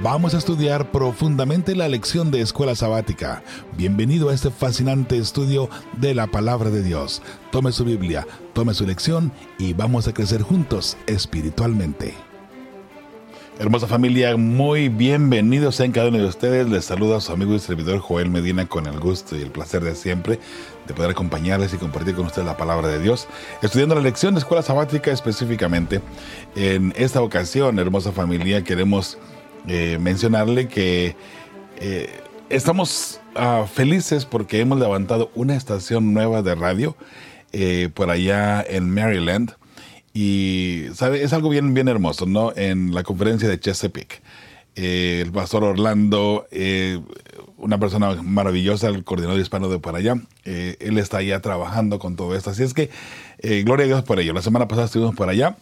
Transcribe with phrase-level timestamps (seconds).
[0.00, 3.42] Vamos a estudiar profundamente la lección de escuela sabática.
[3.76, 7.20] Bienvenido a este fascinante estudio de la palabra de Dios.
[7.50, 12.14] Tome su Biblia, tome su lección y vamos a crecer juntos espiritualmente.
[13.58, 16.68] Hermosa familia, muy bienvenidos en cada uno de ustedes.
[16.68, 19.96] Les saluda su amigo y servidor Joel Medina con el gusto y el placer de
[19.96, 20.38] siempre
[20.86, 23.26] de poder acompañarles y compartir con ustedes la palabra de Dios,
[23.62, 26.00] estudiando la lección de escuela sabática específicamente.
[26.54, 29.18] En esta ocasión, hermosa familia, queremos
[29.66, 31.16] eh, mencionarle que
[31.78, 36.96] eh, estamos ah, felices porque hemos levantado una estación nueva de radio
[37.52, 39.52] eh, por allá en Maryland.
[40.14, 41.22] Y, ¿sabe?
[41.22, 42.52] Es algo bien, bien hermoso, ¿no?
[42.56, 44.22] En la conferencia de Chesapeake.
[44.74, 46.46] el pastor Orlando,
[47.56, 52.34] una persona maravillosa, el coordinador hispano de por allá, él está allá trabajando con todo
[52.34, 52.50] esto.
[52.50, 52.90] Así es que,
[53.42, 54.32] gloria a Dios por ello.
[54.32, 55.56] La semana pasada estuvimos por allá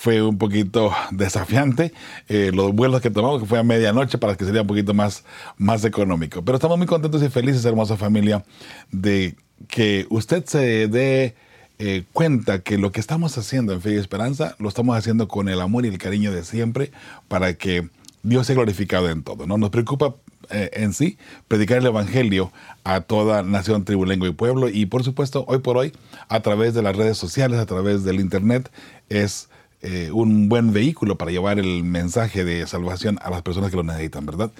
[0.00, 1.92] fue un poquito desafiante.
[2.28, 5.24] Eh, los vuelos que tomamos, que fue a medianoche, para que sería un poquito más,
[5.58, 6.42] más económico.
[6.42, 8.42] Pero estamos muy contentos y felices, hermosa familia,
[8.90, 9.34] de
[9.68, 11.34] que usted se dé
[11.78, 15.50] eh, cuenta que lo que estamos haciendo en Fe y Esperanza lo estamos haciendo con
[15.50, 16.92] el amor y el cariño de siempre
[17.28, 17.88] para que
[18.22, 19.46] Dios sea glorificado en todo.
[19.46, 19.58] ¿no?
[19.58, 20.14] Nos preocupa
[20.50, 22.52] eh, en sí predicar el Evangelio
[22.84, 24.68] a toda nación, tribu, lengua y pueblo.
[24.68, 25.92] Y por supuesto, hoy por hoy,
[26.28, 28.70] a través de las redes sociales, a través del Internet,
[29.08, 29.48] es
[29.82, 33.82] eh, un buen vehículo para llevar el mensaje de salvación a las personas que lo
[33.82, 34.50] necesitan, ¿verdad?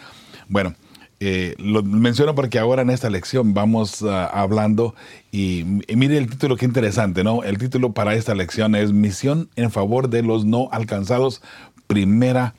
[0.48, 0.74] Bueno,
[1.22, 4.94] eh, lo menciono porque ahora en esta lección vamos ah, hablando
[5.30, 7.44] y, mire el título, qué interesante, ¿no?
[7.44, 11.42] El título para esta lección es Misión en favor de los no alcanzados,
[11.86, 12.54] primera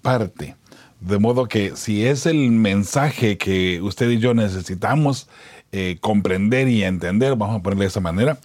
[0.00, 0.54] parte.
[1.06, 5.28] De modo que si es el mensaje que usted y yo necesitamos
[5.72, 8.38] eh, comprender y entender, vamos a ponerle de esa manera,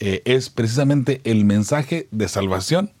[0.00, 2.92] es precisamente el mensaje de salvación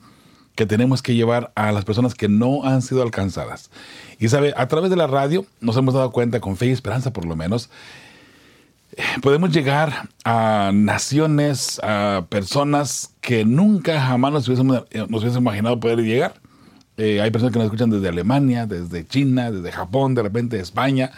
[0.58, 3.70] que tenemos que llevar a las personas que no han sido alcanzadas.
[4.18, 7.12] Y sabe, a través de la radio nos hemos dado cuenta, con fe y esperanza
[7.12, 7.70] por lo menos,
[8.96, 15.78] eh, podemos llegar a naciones, a personas que nunca jamás nos hubiésemos, eh, nos imaginado
[15.78, 16.34] poder llegar.
[16.98, 21.10] Eh, hay personas que nos escuchan desde Alemania, desde China, desde Japón, de repente España.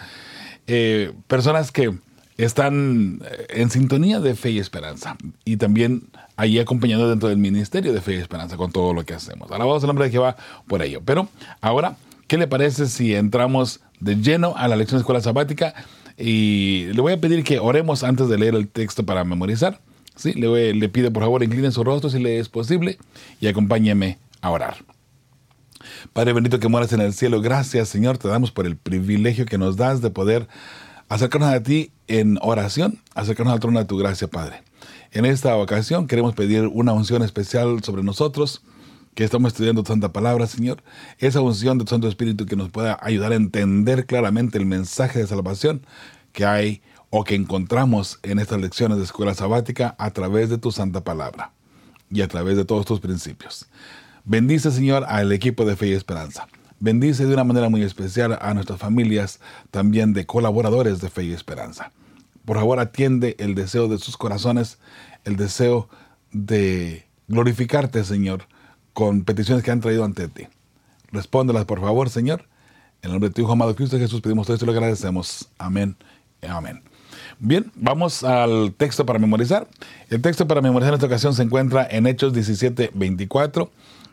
[1.27, 1.93] personas que
[2.37, 5.17] están en sintonía de fe y esperanza.
[5.45, 6.05] Y también
[6.41, 9.53] ahí acompañando dentro del ministerio de fe y esperanza con todo lo que hacemos.
[9.53, 10.37] Alabado el nombre de Jehová
[10.67, 11.03] por ello.
[11.05, 11.29] Pero
[11.61, 11.97] ahora,
[12.29, 15.75] ¿qué le parece si entramos de lleno a la lección de escuela sabática?
[16.17, 19.81] Y le voy a pedir que oremos antes de leer el texto para memorizar.
[20.17, 20.33] ¿sí?
[20.33, 22.97] Le, le pido por favor incline su rostro si le es posible
[23.41, 24.77] y acompáñeme a orar.
[26.13, 29.59] Padre bendito que moras en el cielo, gracias Señor, te damos por el privilegio que
[29.59, 30.49] nos das de poder
[31.09, 34.63] acercarnos a ti en oración, acercarnos al trono de tu gracia, Padre.
[35.13, 38.63] En esta ocasión queremos pedir una unción especial sobre nosotros,
[39.15, 40.83] que estamos estudiando tu Santa Palabra, Señor.
[41.19, 45.19] Esa unción de tu Santo Espíritu que nos pueda ayudar a entender claramente el mensaje
[45.19, 45.85] de salvación
[46.33, 50.71] que hay o que encontramos en estas lecciones de escuela sabática a través de tu
[50.71, 51.53] Santa Palabra
[52.09, 53.67] y a través de todos tus principios.
[54.25, 56.47] Bendice, Señor, al equipo de Fe y Esperanza.
[56.79, 61.33] Bendice de una manera muy especial a nuestras familias, también de colaboradores de Fe y
[61.33, 61.93] Esperanza.
[62.45, 64.79] Por favor, atiende el deseo de sus corazones,
[65.25, 65.89] el deseo
[66.33, 68.45] de glorificarte, Señor,
[68.93, 70.49] con peticiones que han traído ante ti.
[71.13, 72.47] Respóndelas, por favor, Señor.
[73.03, 75.49] En el nombre de tu Hijo amado Cristo Jesús pedimos todo esto y lo agradecemos.
[75.59, 75.97] Amén.
[76.47, 76.83] Amén.
[77.39, 79.69] Bien, vamos al texto para memorizar.
[80.09, 83.71] El texto para memorizar en esta ocasión se encuentra en Hechos 17, 24.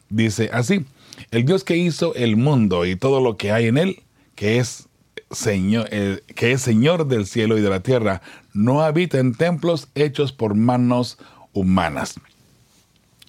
[0.09, 0.85] Dice así,
[1.31, 4.03] el Dios que hizo el mundo y todo lo que hay en él,
[4.35, 4.87] que es
[5.31, 8.21] Señor, eh, que es Señor del cielo y de la tierra,
[8.53, 11.17] no habita en templos hechos por manos
[11.53, 12.15] humanas.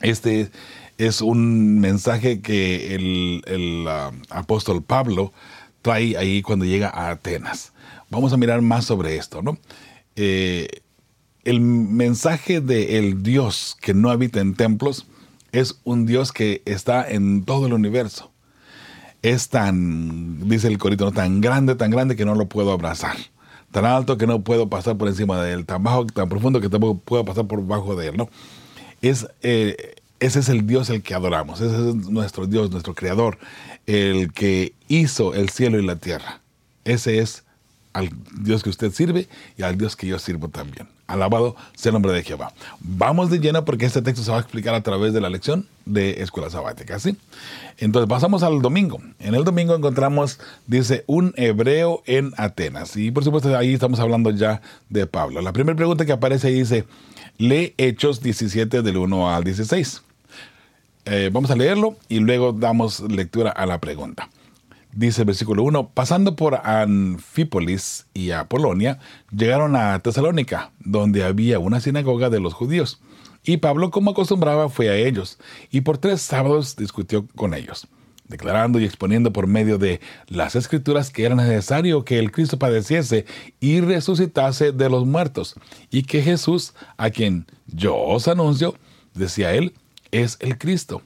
[0.00, 0.50] Este
[0.98, 5.32] es un mensaje que el, ah, apóstol Pablo
[5.82, 7.72] trae ahí cuando llega a Atenas.
[8.10, 9.58] Vamos a mirar más sobre esto, ¿no?
[10.16, 10.68] Eh,
[11.44, 15.06] el mensaje de el Dios que no habita en templos
[15.52, 18.30] es un Dios que está en todo el universo
[19.22, 23.16] es tan, dice el corito, tan grande, tan grande que no lo puedo abrazar.
[23.72, 25.66] Tan alto que no puedo pasar por encima de él.
[25.66, 28.16] Tan bajo, tan profundo que tampoco puedo pasar por bajo de él.
[28.16, 28.30] ¿no?
[29.02, 31.60] Es, eh, ese es el Dios el que adoramos.
[31.60, 33.38] Ese es nuestro Dios, nuestro Creador.
[33.86, 36.40] El que hizo el cielo y la tierra.
[36.84, 37.44] Ese es
[37.92, 40.88] al Dios que usted sirve y al Dios que yo sirvo también.
[41.08, 42.52] Alabado sea el nombre de Jehová.
[42.80, 45.66] Vamos de lleno porque este texto se va a explicar a través de la lección
[45.86, 47.16] de escuela sabática, ¿sí?
[47.78, 49.00] Entonces pasamos al domingo.
[49.18, 52.94] En el domingo encontramos, dice, un hebreo en Atenas.
[52.96, 54.60] Y por supuesto ahí estamos hablando ya
[54.90, 55.40] de Pablo.
[55.40, 56.84] La primera pregunta que aparece dice,
[57.38, 60.02] lee Hechos 17 del 1 al 16.
[61.06, 64.28] Eh, vamos a leerlo y luego damos lectura a la pregunta.
[64.92, 68.98] Dice el versículo 1, pasando por Anfípolis y a Polonia,
[69.30, 73.00] llegaron a Tesalónica, donde había una sinagoga de los judíos.
[73.44, 75.38] Y Pablo, como acostumbraba, fue a ellos,
[75.70, 77.86] y por tres sábados discutió con ellos,
[78.28, 83.26] declarando y exponiendo por medio de las escrituras que era necesario que el Cristo padeciese
[83.60, 85.54] y resucitase de los muertos,
[85.90, 88.74] y que Jesús, a quien yo os anuncio,
[89.14, 89.74] decía él,
[90.10, 91.02] es el Cristo.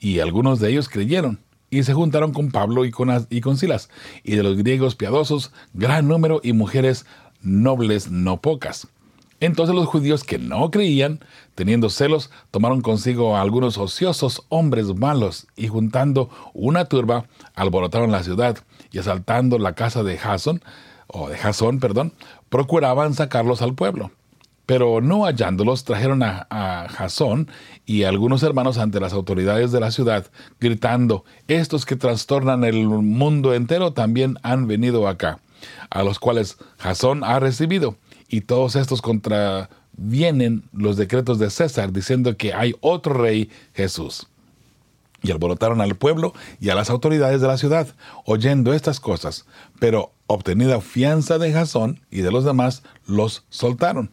[0.00, 1.38] Y algunos de ellos creyeron
[1.70, 3.88] y se juntaron con Pablo y con, y con Silas,
[4.24, 7.06] y de los griegos piadosos, gran número y mujeres
[7.40, 8.88] nobles no pocas.
[9.40, 11.20] Entonces los judíos que no creían,
[11.54, 17.24] teniendo celos, tomaron consigo a algunos ociosos hombres malos, y juntando una turba,
[17.54, 18.58] alborotaron la ciudad,
[18.92, 20.62] y asaltando la casa de Jasón,
[21.06, 22.12] o de Jasón, perdón,
[22.50, 24.10] procuraban sacarlos al pueblo.
[24.70, 27.48] Pero no hallándolos, trajeron a, Jasón
[27.86, 30.30] y a algunos hermanos ante las autoridades de la ciudad,
[30.60, 35.40] gritando, estos que trastornan el mundo entero también han venido acá,
[35.90, 37.96] a los cuales Jasón ha recibido,
[38.28, 44.28] y todos estos contravienen los decretos de César, diciendo que hay otro rey, Jesús.
[45.20, 47.88] Y alborotaron al pueblo y a las autoridades de la ciudad,
[48.24, 49.46] oyendo estas cosas,
[49.80, 54.12] pero obtenida fianza de Jasón y de los demás, los soltaron.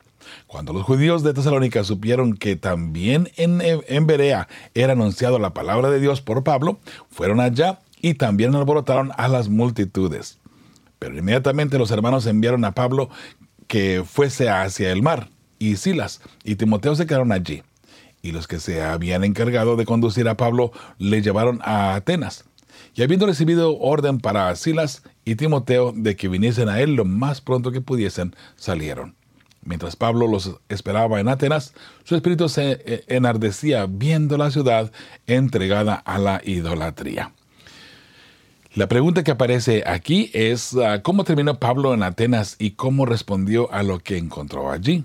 [0.47, 5.89] Cuando los judíos de Tesalónica supieron que también en, en Berea era anunciado la palabra
[5.89, 6.79] de Dios por Pablo,
[7.09, 10.39] fueron allá y también alborotaron a las multitudes.
[10.99, 13.09] Pero inmediatamente los hermanos enviaron a Pablo
[13.67, 17.63] que fuese hacia el mar, y Silas y Timoteo se quedaron allí.
[18.23, 22.45] Y los que se habían encargado de conducir a Pablo le llevaron a Atenas.
[22.95, 27.41] Y habiendo recibido orden para Silas y Timoteo de que viniesen a él lo más
[27.41, 29.15] pronto que pudiesen, salieron.
[29.63, 31.73] Mientras Pablo los esperaba en Atenas,
[32.03, 34.91] su espíritu se eh, enardecía viendo la ciudad
[35.27, 37.31] entregada a la idolatría.
[38.73, 43.71] La pregunta que aparece aquí es ah, cómo terminó Pablo en Atenas y cómo respondió
[43.71, 45.03] a lo que encontró allí.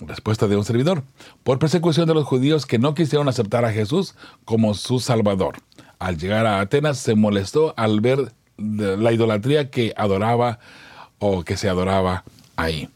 [0.00, 1.02] Respuesta de un servidor.
[1.42, 4.14] Por persecución de los judíos que no quisieron aceptar a Jesús
[4.44, 5.56] como su Salvador.
[5.98, 10.58] Al llegar a Atenas se molestó al ver la idolatría que adoraba
[11.18, 12.24] o que se adoraba
[12.56, 12.88] ahí.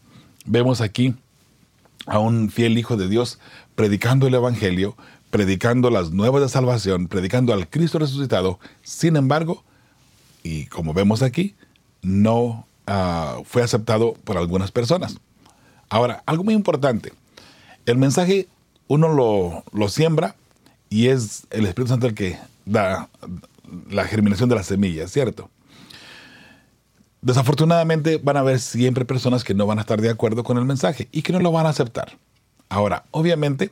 [0.45, 1.15] Vemos aquí
[2.05, 3.39] a un fiel hijo de Dios
[3.75, 4.95] predicando el Evangelio,
[5.31, 8.59] predicando las nuevas de salvación, predicando al Cristo resucitado.
[8.83, 9.63] Sin embargo,
[10.43, 11.55] y como vemos aquí,
[12.03, 15.17] no ah, fue aceptado por algunas personas.
[15.89, 17.11] Ahora, algo muy importante,
[17.85, 18.47] el mensaje
[18.87, 20.35] uno lo, lo siembra
[20.89, 23.09] y es el Espíritu Santo el que da
[23.89, 25.49] la germinación de la semilla, ¿cierto?
[27.25, 30.65] Desafortunadamente van a haber siempre personas que no van a estar de acuerdo con el
[30.65, 32.19] mensaje y que no lo van a aceptar.
[32.69, 33.71] Ahora, obviamente,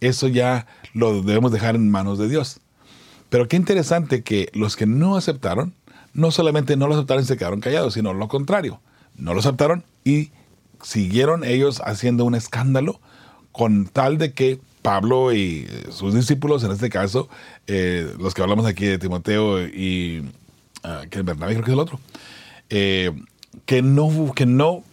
[0.00, 2.58] eso ya lo debemos dejar en manos de Dios.
[3.28, 5.74] Pero qué interesante que los que no aceptaron,
[6.12, 8.80] no solamente no lo aceptaron y se quedaron callados, sino lo contrario.
[9.14, 10.32] No lo aceptaron y
[10.82, 13.00] siguieron ellos haciendo un escándalo
[13.52, 17.28] con tal de que Pablo y sus discípulos, en este caso,
[17.68, 20.28] eh, los que hablamos aquí de Timoteo y
[20.82, 22.00] uh, Bernabé creo que es el otro,
[22.70, 23.12] eh,
[23.66, 24.84] que no, que no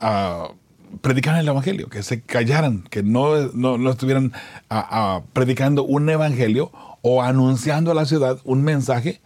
[0.00, 0.52] ah,
[1.00, 4.32] predicaran el Evangelio, que se callaran, que no, no, estuvieran
[4.70, 6.70] ah, ah, predicando un Evangelio
[7.02, 9.20] o anunciando a la ciudad un mensaje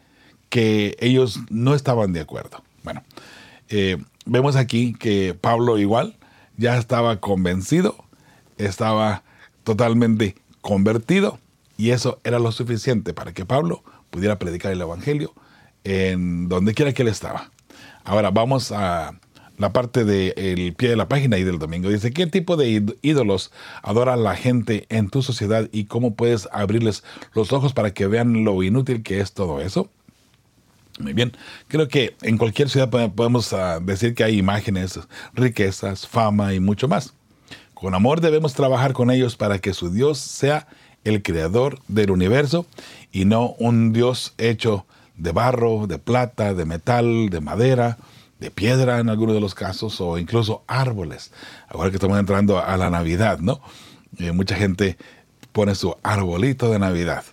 [0.49, 2.63] que ellos no estaban de acuerdo.
[2.83, 3.03] Bueno,
[3.69, 6.17] eh, vemos aquí que Pablo igual
[6.57, 7.97] ya estaba convencido,
[8.57, 9.23] estaba
[9.65, 11.39] totalmente convertido
[11.77, 15.35] y eso era lo suficiente para que Pablo pudiera predicar el Evangelio
[15.85, 17.51] en donde quiera que él estaba.
[18.09, 19.21] Ahora vamos a
[19.59, 21.91] la parte del pie de la página y del domingo.
[21.91, 27.05] Dice, ¿qué tipo de ídolos adora la gente en tu sociedad y cómo puedes abrirles
[27.35, 29.91] los ojos para que vean lo inútil que es todo eso?
[30.99, 31.37] Muy bien,
[31.69, 34.99] creo que en cualquier ciudad podemos ah, decir que hay imágenes,
[35.35, 37.13] riquezas, fama y mucho más.
[37.75, 40.67] Con amor debemos trabajar con ellos para que su Dios sea
[41.05, 42.65] el creador del universo
[43.13, 44.87] y no un Dios hecho
[45.19, 47.99] de barro, de plata, de metal, de madera,
[48.41, 51.33] de piedra en algunos de los casos, o incluso árboles.
[51.69, 53.61] Ahora que estamos entrando a la Navidad, ¿no?
[54.19, 54.97] Eh, mucha gente
[55.53, 57.25] pone su arbolito de Navidad,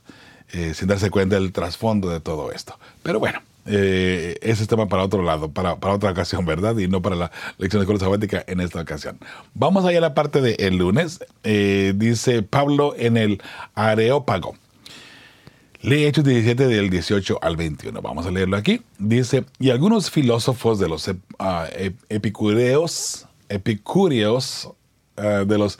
[0.51, 2.77] eh, sin darse cuenta del trasfondo de todo esto.
[3.03, 6.75] Pero bueno, eh, ese tema para otro lado, para, para, otra ocasión, ¿verdad?
[6.77, 9.19] Y no para la lección de escuela sabática en esta ocasión.
[9.53, 11.19] Vamos allá a la parte del el lunes.
[11.43, 13.41] Dice Pablo en el
[13.75, 14.55] Areópago.
[15.85, 18.01] Lee Hechos 17 del 18 al 21.
[18.01, 18.81] Vamos a leerlo aquí.
[18.97, 21.13] Dice, y algunos filósofos de los uh,
[22.09, 24.71] epicureos, epicúreos,
[25.17, 25.77] uh, de los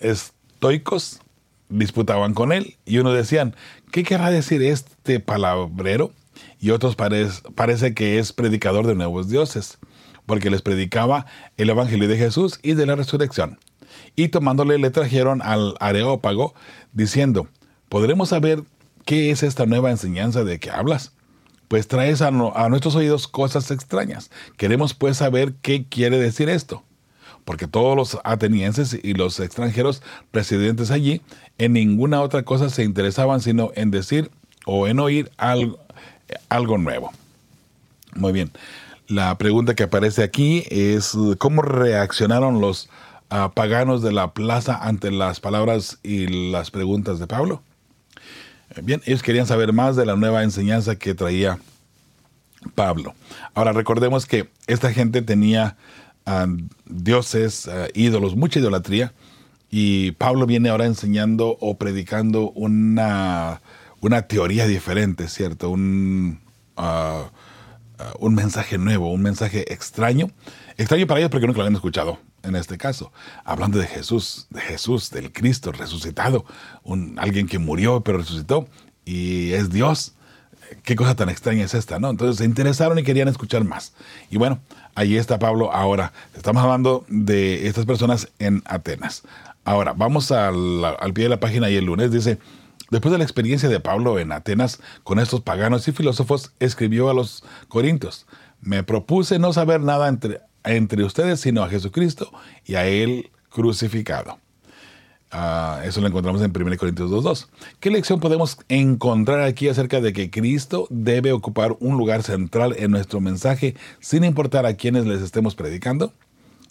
[0.00, 1.20] estoicos,
[1.68, 2.78] disputaban con él.
[2.86, 3.54] Y uno decían,
[3.92, 6.10] ¿qué querrá decir este palabrero?
[6.58, 9.76] Y otros parece que es predicador de nuevos dioses,
[10.24, 11.26] porque les predicaba
[11.58, 13.58] el Evangelio de Jesús y de la resurrección.
[14.14, 16.54] Y tomándole le trajeron al Areópago,
[16.94, 17.46] diciendo,
[17.90, 18.64] ¿podremos saber
[19.06, 21.12] ¿qué es esta nueva enseñanza de que hablas?
[21.68, 24.30] Pues traes a, nuestros oídos cosas extrañas.
[24.58, 26.82] Queremos pues saber qué quiere decir esto.
[27.44, 31.22] Porque todos los atenienses y los extranjeros residentes allí
[31.58, 34.30] en ninguna otra cosa se interesaban sino en decir
[34.66, 35.78] o en oír algo,
[36.78, 37.12] nuevo.
[38.16, 38.50] Muy bien.
[39.06, 42.88] La pregunta que aparece aquí es cómo reaccionaron los
[43.30, 47.62] ah, paganos de la plaza ante las palabras y las preguntas de Pablo.
[48.82, 51.58] Bien, ellos querían saber más de la nueva enseñanza que traía
[52.74, 53.14] Pablo.
[53.54, 55.76] Ahora recordemos que esta gente tenía
[56.26, 56.46] ah,
[56.84, 59.12] dioses, ah, ídolos, mucha idolatría,
[59.70, 63.60] y Pablo viene ahora enseñando o predicando una,
[64.00, 65.70] una teoría diferente, ¿cierto?
[65.70, 66.40] Un,
[66.76, 67.30] ah,
[68.18, 70.30] un mensaje nuevo, un mensaje extraño.
[70.76, 73.12] Extraño para ellos porque nunca lo habían escuchado en este caso,
[73.44, 76.44] hablando de Jesús, de Jesús, del Cristo resucitado,
[76.82, 78.68] un, alguien que murió pero resucitó
[79.04, 80.14] y es Dios.
[80.82, 82.10] Qué cosa tan extraña es esta, ¿no?
[82.10, 83.92] Entonces se interesaron y querían escuchar más.
[84.30, 84.60] Y bueno,
[84.94, 86.12] ahí está Pablo ahora.
[86.34, 89.22] Estamos hablando de estas personas en Atenas.
[89.64, 92.38] Ahora, vamos al, al pie de la página y el lunes dice,
[92.90, 97.14] Después de la experiencia de Pablo en Atenas con estos paganos y filósofos, escribió a
[97.14, 98.26] los Corintios,
[98.60, 102.30] me propuse no saber nada entre, entre ustedes, sino a Jesucristo
[102.64, 104.38] y a Él crucificado.
[105.30, 107.48] Ah, eso lo encontramos en 1 Corintios 2.2.
[107.80, 112.92] ¿Qué lección podemos encontrar aquí acerca de que Cristo debe ocupar un lugar central en
[112.92, 116.12] nuestro mensaje sin importar a quienes les estemos predicando?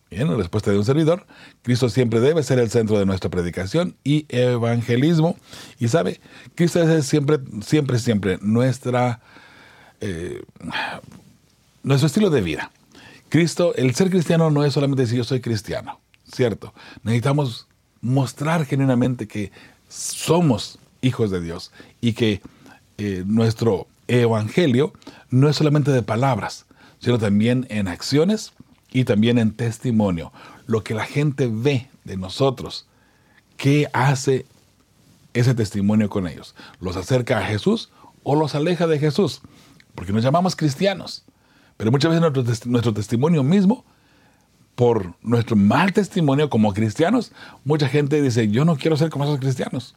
[0.10, 1.26] Bien, la respuesta de un servidor.
[1.64, 5.36] Cristo siempre debe ser el centro de nuestra predicación y evangelismo.
[5.80, 6.22] Y sabe,
[6.54, 9.20] Cristo es siempre, siempre, siempre nuestra,
[10.00, 10.44] eh,
[11.84, 12.72] nuestro estilo de vida.
[13.36, 16.74] Cristo, el ser cristiano no es solamente decir yo soy cristiano, ¿cierto?
[17.04, 17.68] Necesitamos
[18.00, 19.52] mostrar genuinamente que
[19.90, 22.42] somos hijos de Dios y que
[22.98, 24.94] eh, nuestro evangelio
[25.32, 26.66] no es solamente de palabras,
[27.00, 28.54] sino también en acciones
[28.94, 30.32] y también en testimonio.
[30.66, 32.88] Lo que la gente ve de nosotros,
[33.58, 34.46] ¿qué hace
[35.34, 36.56] ese testimonio con ellos?
[36.80, 37.90] ¿Los acerca a Jesús
[38.24, 39.42] o los aleja de Jesús?
[39.94, 41.26] Porque nos llamamos cristianos.
[41.78, 43.86] Pero muchas veces nuestro, testimonio mismo,
[44.76, 47.32] por nuestro mal testimonio como cristianos,
[47.64, 49.96] mucha gente dice, yo no quiero ser como esos cristianos.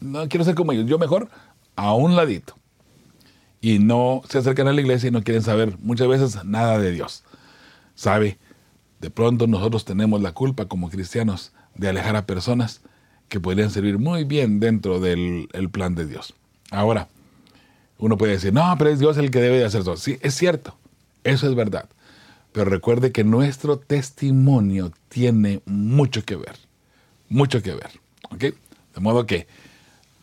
[0.00, 0.86] No quiero ser como ellos.
[0.86, 1.28] Yo mejor
[1.76, 2.54] a un ladito.
[3.60, 6.92] Y no se acercan a la iglesia y no quieren saber muchas veces nada de
[6.92, 7.24] Dios.
[7.94, 8.38] ¿Sabe?
[9.00, 12.82] De pronto nosotros tenemos la culpa como cristianos de alejar a personas
[13.28, 16.34] que podrían servir muy bien dentro del plan de Dios.
[16.70, 17.08] Ahora,
[17.98, 19.96] uno puede decir, no, pero es Dios el que debe de hacer eso.
[19.96, 20.76] Sí, es cierto.
[21.28, 21.88] Eso es verdad.
[22.52, 26.56] Pero recuerde que nuestro testimonio tiene mucho que ver.
[27.28, 27.90] Mucho que ver.
[28.30, 28.40] ¿Ok?
[28.94, 29.46] De modo que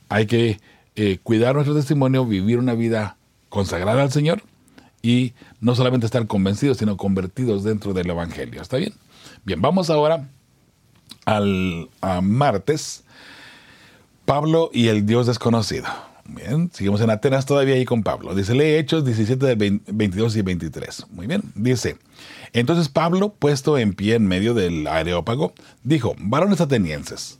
[0.09, 0.59] hay que
[0.95, 3.17] eh, cuidar nuestro testimonio, vivir una vida
[3.50, 4.41] consagrada al Señor
[5.03, 8.62] y no solamente estar convencidos, sino convertidos dentro del Evangelio.
[8.62, 8.93] ¿Está bien?
[9.43, 10.27] Bien, vamos ahora
[11.25, 11.89] al
[12.24, 13.03] martes.
[14.25, 15.85] Pablo y el Dios desconocido.
[16.27, 18.34] Bien, seguimos en Atenas todavía ahí con Pablo.
[18.34, 19.55] Dice, lee Hechos 17,
[19.88, 21.05] 22 y 23.
[21.12, 21.98] Muy bien, dice,
[22.51, 25.53] entonces Pablo, puesto en pie en medio del areópago,
[25.84, 27.38] dijo, varones atenienses,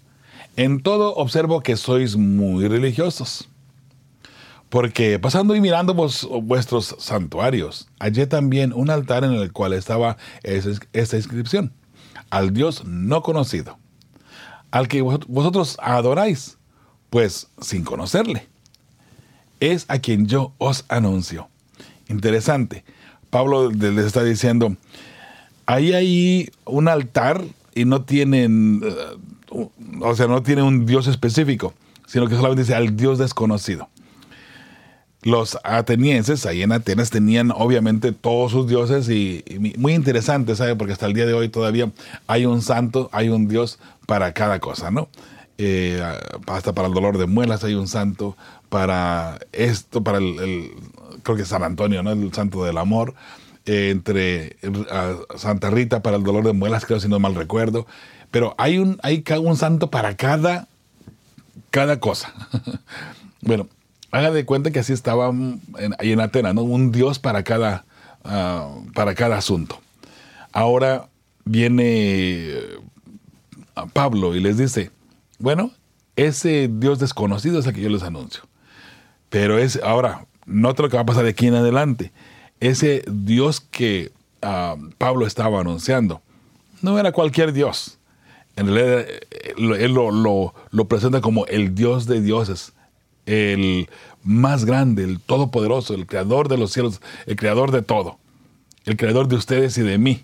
[0.56, 3.50] en todo observo que sois muy religiosos.
[4.70, 11.18] Porque pasando y mirando vuestros santuarios, hallé también un altar en el cual estaba esta
[11.18, 11.74] inscripción,
[12.30, 13.80] al Dios no conocido,
[14.70, 16.58] al que vosotros adoráis,
[17.10, 18.48] pues sin conocerle
[19.72, 21.50] es a quien yo os anuncio.
[22.07, 22.84] Interesante.
[23.29, 24.75] Pablo les está diciendo,
[25.65, 27.43] ahí hay un altar
[27.74, 29.67] y no tienen, eh,
[30.01, 31.74] o sea, no tiene un Dios específico,
[32.07, 33.89] sino que solamente dice al Dios desconocido.
[35.22, 39.43] Los atenienses ahí en Atenas tenían obviamente todos sus dioses y,
[39.77, 40.75] muy interesante, ¿sabe?
[40.75, 41.91] Porque hasta el día de hoy todavía
[42.27, 45.10] hay un santo, hay un Dios para cada cosa, ¿no?
[45.57, 46.00] Eh,
[46.48, 48.38] hasta para el dolor de muelas hay un santo,
[48.69, 50.72] para esto, para el,
[51.24, 52.12] creo que San Antonio, ¿no?
[52.12, 53.13] El santo del amor.
[53.65, 54.57] Eh, entre
[55.36, 57.88] Santa Rita para el dolor de muelas, creo si no mal recuerdo.
[58.29, 60.67] Pero hay un, hay un santo para cada,
[61.72, 62.34] cada cosa.
[63.41, 63.67] bueno,
[64.12, 65.31] haga de cuenta que así estaba
[65.98, 66.62] ahí en Atenas, ¿no?
[66.62, 67.86] Un dios para cada,
[68.24, 69.79] ah, para cada asunto.
[70.51, 71.10] Ahora
[71.43, 72.53] viene
[73.93, 74.91] Pablo y les dice,
[75.39, 75.72] bueno,
[76.15, 78.43] ese Dios desconocido es el que yo les anuncio.
[79.29, 82.12] Pero es, ahora, nota lo que va a pasar de aquí en adelante.
[82.60, 86.22] Ese Dios que ah, Pablo estaba anunciando
[86.82, 87.98] no era cualquier Dios.
[88.55, 92.74] En realidad, eh, él lo, lo presenta como el Dios de dioses,
[93.25, 93.89] el
[94.24, 98.17] más grande, el todopoderoso, el creador de los cielos, el creador de todo,
[98.86, 100.24] el creador de ustedes y de mí.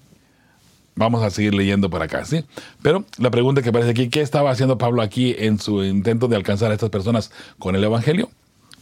[0.95, 2.43] Vamos a seguir leyendo por acá, ¿sí?
[2.81, 6.35] Pero la pregunta que aparece aquí, ¿qué estaba haciendo Pablo aquí en su intento de
[6.35, 8.29] alcanzar a estas personas con el Evangelio?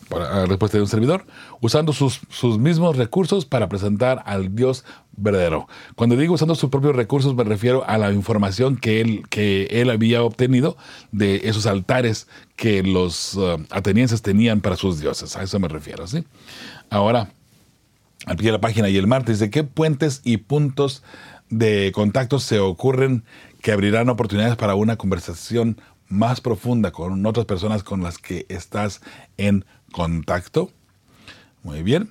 [0.09, 1.25] Respuesta de un servidor,
[1.61, 4.83] usando sus, sus mismos recursos para presentar al Dios
[5.15, 5.67] verdadero.
[5.95, 9.89] Cuando digo usando sus propios recursos, me refiero a la información que él, que él
[9.89, 10.77] había obtenido
[11.11, 15.35] de esos altares que los uh, atenienses tenían para sus dioses.
[15.35, 16.23] A eso me refiero, ¿sí?
[16.89, 17.31] Ahora,
[18.25, 21.03] al pie de la página y el martes, ¿de qué puentes y puntos
[21.49, 23.23] de contactos se ocurren
[23.61, 29.01] que abrirán oportunidades para una conversación más profunda con otras personas con las que estás
[29.37, 29.78] en contacto.
[31.63, 32.09] Muy bien.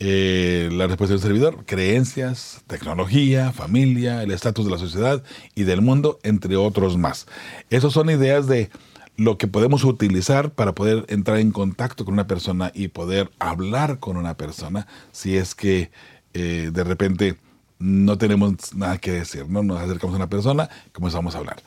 [0.00, 5.22] Eh, la respuesta del servidor, creencias, tecnología, familia, el estatus de la sociedad
[5.54, 7.26] y del mundo, entre otros más.
[7.70, 8.70] Esas son ideas de
[9.16, 14.00] lo que podemos utilizar para poder entrar en contacto con una persona y poder hablar
[14.00, 15.92] con una persona si es que
[16.32, 17.36] eh, de repente
[17.78, 19.62] no tenemos nada que decir, ¿no?
[19.62, 21.62] Nos acercamos a una persona comenzamos a hablar.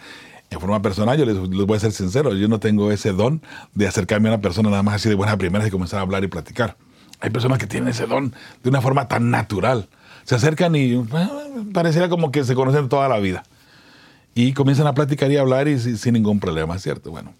[0.49, 3.41] En forma personal, yo les, voy a ser sincero, yo no tengo ese don
[3.73, 6.23] de acercarme a una persona nada más así de buena primera y comenzar a hablar
[6.23, 6.77] y platicar.
[7.19, 9.89] Hay personas que tienen ese don de una forma tan natural.
[10.23, 11.31] Se acercan y bueno,
[11.73, 13.43] pareciera como que se conocen toda la vida.
[14.35, 17.11] Y comienzan a platicar y a hablar y sin, ningún problema, ¿cierto?
[17.11, 17.33] Bueno,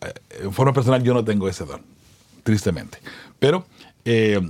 [0.00, 1.80] eh, en forma personal yo no tengo ese don,
[2.44, 2.98] tristemente.
[3.38, 3.64] Pero
[4.04, 4.40] eh,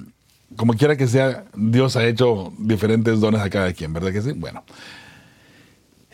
[0.57, 4.33] como quiera que sea, Dios ha hecho diferentes dones a cada quien, ¿verdad que sí?
[4.33, 4.65] Bueno.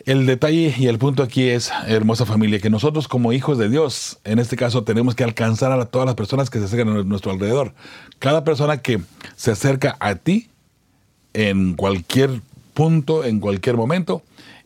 [0.09, 4.17] El detalle y el punto aquí es, hermosa familia, que nosotros como hijos de Dios,
[4.23, 7.31] en este caso, tenemos que alcanzar a todas las personas que se acercan a nuestro
[7.31, 7.75] alrededor.
[8.17, 9.01] Cada persona que
[9.35, 10.49] se acerca a ti
[11.35, 12.41] en cualquier
[12.73, 14.23] punto, en cualquier momento,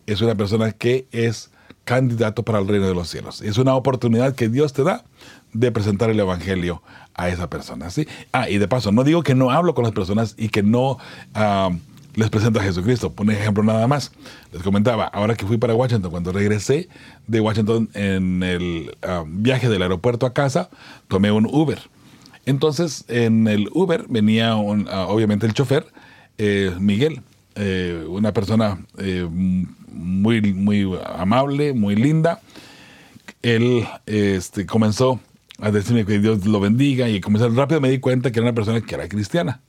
[0.08, 1.51] es una persona que es
[1.84, 3.41] candidato para el reino de los cielos.
[3.41, 5.03] Es una oportunidad que Dios te da
[5.51, 6.82] de presentar el Evangelio
[7.15, 7.89] a esa persona.
[7.89, 8.08] ¿sí?
[8.32, 10.99] Ah, y de paso, no digo que no hablo con las personas y que no
[11.34, 11.71] ah,
[12.15, 13.12] les presento a Jesucristo.
[13.12, 14.12] Por ejemplo nada más.
[14.52, 16.89] Les comentaba, ahora que fui para Washington, cuando regresé
[17.28, 20.69] de Washington en el ah, viaje del aeropuerto a casa,
[21.08, 21.80] tomé un Uber.
[22.45, 25.86] Entonces, en el Uber venía ah, obviamente el chofer,
[26.38, 27.21] eh, Miguel,
[27.56, 32.41] eh, una persona eh, muy, muy amable, muy linda.
[33.41, 35.19] Él este, comenzó
[35.60, 38.56] a decirme que Dios lo bendiga y comenzar rápido me di cuenta que era una
[38.56, 39.62] persona que era cristiana.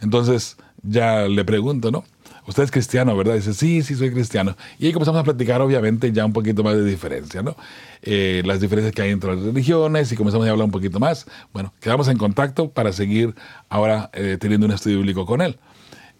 [0.00, 2.04] Entonces ya le pregunto, ¿no?
[2.46, 3.34] Usted es cristiano, ¿verdad?
[3.34, 4.56] Dice, sí, sí, soy cristiano.
[4.78, 7.54] Y ahí comenzamos a platicar, obviamente, ya un poquito más de diferencia, ¿no?
[8.02, 11.26] Eh, las diferencias que hay entre las religiones y comenzamos a hablar un poquito más.
[11.52, 13.34] Bueno, quedamos en contacto para seguir
[13.68, 15.58] ahora eh, teniendo un estudio bíblico con él.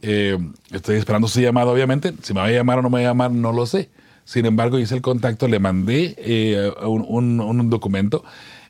[0.02, 0.38] Eh,
[0.70, 2.14] estoy esperando su llamada, obviamente.
[2.22, 3.90] Si me va a llamar o no me va a llamar, no lo sé.
[4.24, 8.22] Sin embargo, hice el contacto, le mandé un, un, documento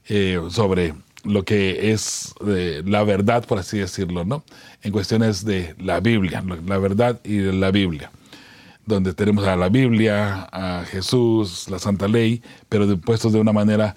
[0.08, 0.94] eh, sobre
[1.24, 4.42] lo que es eh, la verdad, por así decirlo, ¿no?
[4.82, 8.10] En cuestiones de la Biblia, la verdad y de la Biblia,
[8.86, 13.94] donde tenemos a la Biblia, a Jesús, la Santa Ley, pero puestos de una manera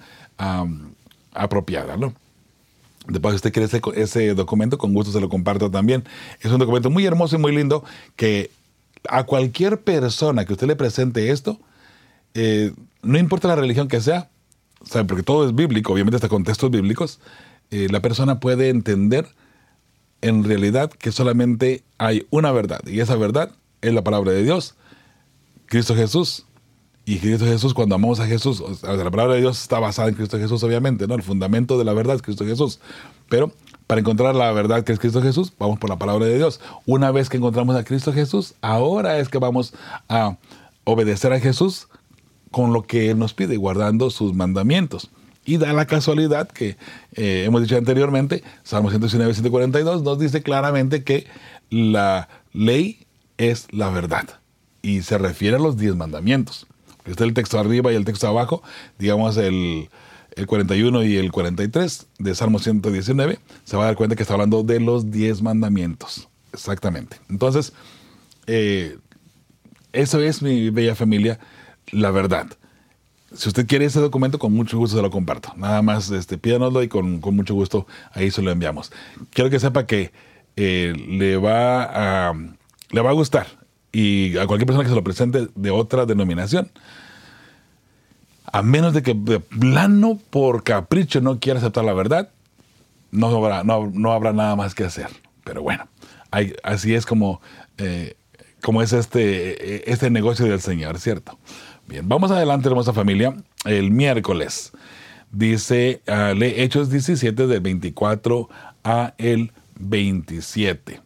[1.32, 2.14] apropiada, ¿no?
[3.06, 6.04] Después, si usted quiere ese, ese, documento, con gusto se lo comparto también.
[6.40, 7.84] Es un documento muy hermoso y muy lindo
[8.16, 8.50] que
[9.08, 11.60] a cualquier persona que usted le presente esto,
[12.32, 14.30] eh, no importa la religión que sea,
[15.06, 17.20] porque todo es bíblico, obviamente está con textos bíblicos,
[17.70, 19.26] eh, la persona puede entender
[20.20, 23.50] en realidad que solamente hay una verdad, y esa verdad
[23.82, 24.74] es la palabra de Dios,
[25.66, 26.46] Cristo Jesús.
[27.06, 30.38] Y Cristo Jesús, cuando amamos a Jesús, la palabra de Dios está basada en Cristo
[30.38, 31.14] Jesús, obviamente, ¿no?
[31.14, 32.80] El fundamento de la verdad es Cristo Jesús.
[33.28, 33.52] Pero
[33.86, 36.60] para encontrar la verdad que es Cristo Jesús, vamos por la palabra de Dios.
[36.86, 39.74] Una vez que encontramos a Cristo Jesús, ahora es que vamos
[40.08, 40.38] a
[40.84, 41.88] obedecer a Jesús
[42.54, 45.10] con lo que Él nos pide, guardando sus mandamientos.
[45.44, 46.76] Y da la casualidad que
[47.14, 51.26] eh, hemos dicho anteriormente, Salmo 119, 142 nos dice claramente que
[51.68, 53.06] la ley
[53.38, 54.38] es la verdad.
[54.82, 56.68] Y se refiere a los diez mandamientos.
[57.04, 58.62] Está el texto arriba y el texto abajo,
[59.00, 59.88] digamos, el,
[60.36, 64.34] el 41 y el 43 de Salmo 119, se va a dar cuenta que está
[64.34, 66.28] hablando de los 10 mandamientos.
[66.52, 67.16] Exactamente.
[67.28, 67.72] Entonces,
[68.46, 68.96] eh,
[69.92, 71.40] eso es mi bella familia,
[71.94, 72.46] la verdad.
[73.34, 75.52] Si usted quiere ese documento, con mucho gusto se lo comparto.
[75.56, 78.92] Nada más este, pídanoslo y con, mucho gusto ahí se lo enviamos.
[79.30, 80.12] Quiero que sepa que
[80.56, 82.34] eh, le, va a,
[82.90, 83.46] le va a gustar
[83.90, 86.70] y a cualquier persona que se lo presente de otra denominación.
[88.52, 92.30] A menos de que de plano por capricho no quiera aceptar la verdad,
[93.10, 95.08] no habrá, no, habrá nada más que hacer.
[95.44, 95.88] Pero bueno,
[96.62, 97.40] así es como,
[97.78, 98.14] eh,
[98.62, 101.38] como es este, este negocio del Señor, ¿cierto?
[101.86, 103.34] Bien, vamos adelante, hermosa familia.
[103.66, 104.72] El miércoles
[105.30, 108.48] dice, uh, lee Hechos 17 del 24
[108.84, 111.00] a el 27.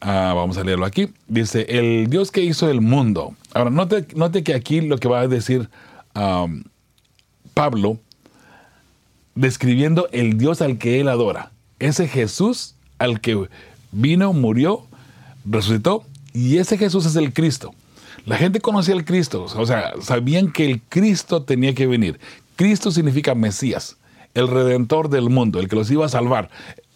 [0.00, 1.10] Ah, vamos a leerlo aquí.
[1.28, 3.34] Dice, el Dios que hizo el mundo.
[3.52, 5.68] Ahora, note, note que aquí lo que va a decir
[7.54, 7.98] Pablo,
[9.34, 11.52] describiendo el Dios al que él adora.
[11.78, 13.48] Ese Jesús al que
[13.92, 14.86] vino, murió,
[15.44, 17.74] resucitó, y ese Jesús es el Cristo.
[18.24, 22.20] La gente conocía al Cristo, o sea, sabían que el Cristo tenía que venir.
[22.56, 23.96] Cristo significa Mesías,
[24.34, 26.48] el redentor del mundo, el que los iba a salvar.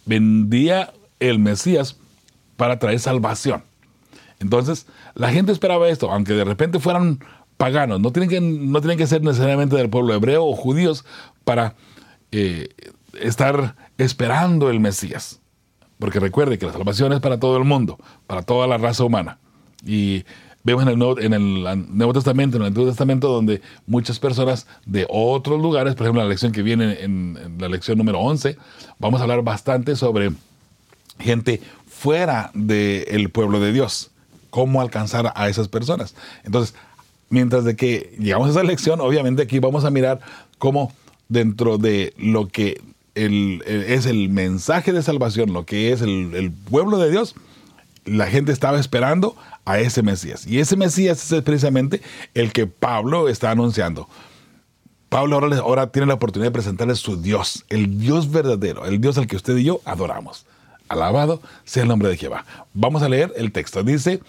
[0.05, 1.97] Vendía el Mesías
[2.55, 3.63] para traer salvación.
[4.39, 7.19] Entonces, la gente esperaba esto, aunque de repente fueran
[7.57, 11.05] paganos, no tienen que, no tienen que ser necesariamente del pueblo hebreo o judíos
[11.43, 11.75] para
[12.31, 12.69] eh,
[13.19, 15.41] estar esperando el Mesías.
[15.99, 19.39] Porque recuerde que la salvación es para todo el mundo, para toda la raza humana.
[19.83, 20.25] Y
[20.67, 25.61] Vemos en el, Nuevo, en Testamento, en el Antiguo Testamento, donde muchas personas de otros
[25.61, 28.57] lugares, por ejemplo, la lección que viene en, la lección número 11,
[28.99, 30.33] vamos a hablar bastante sobre
[31.19, 34.11] gente fuera del pueblo de Dios,
[34.49, 36.15] cómo alcanzar a esas personas.
[36.43, 36.75] Entonces,
[37.29, 40.19] mientras de que llegamos a esa lección, obviamente aquí vamos a mirar
[40.57, 40.91] cómo
[41.29, 42.81] dentro de lo que
[43.15, 47.35] es el mensaje de salvación, lo que es el pueblo de Dios,
[48.07, 50.47] la gente estaba esperando a ese Mesías.
[50.47, 52.01] Y ese Mesías es precisamente
[52.33, 54.07] el que Pablo está anunciando.
[55.09, 59.17] Pablo ahora, ahora tiene la oportunidad de presentarles su Dios, el Dios verdadero, el Dios
[59.17, 60.45] al que usted y yo adoramos.
[60.89, 62.45] Alabado sea el nombre de Jehová.
[62.73, 63.83] Vamos a leer el texto.
[63.83, 64.21] Dice,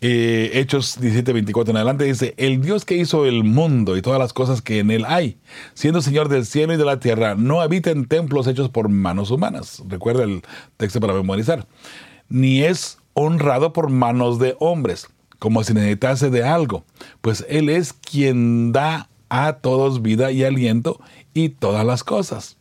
[0.00, 4.20] eh, Hechos 17, 24 en adelante, dice, el Dios que hizo el mundo y todas
[4.20, 5.38] las cosas que en él hay,
[5.74, 9.32] siendo Señor del cielo y de la tierra, no habita en templos hechos por manos
[9.32, 9.82] humanas.
[9.88, 10.42] Recuerda el
[10.76, 11.66] texto para memorizar.
[12.28, 15.08] Ni es honrado por manos de hombres,
[15.40, 16.84] como si necesitase de algo,
[17.20, 21.00] pues Él es quien da a todos vida y aliento
[21.34, 22.58] y todas las cosas.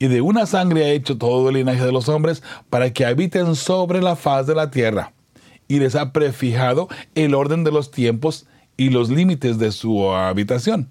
[0.00, 3.54] Y de una sangre ha hecho todo el linaje de los hombres para que habiten
[3.54, 5.12] sobre la faz de la tierra.
[5.68, 10.88] Y les ha prefijado el orden de los tiempos y los límites de su habitación,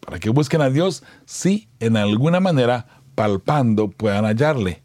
[0.00, 4.82] para que busquen a Dios si en alguna manera palpando puedan hallarle,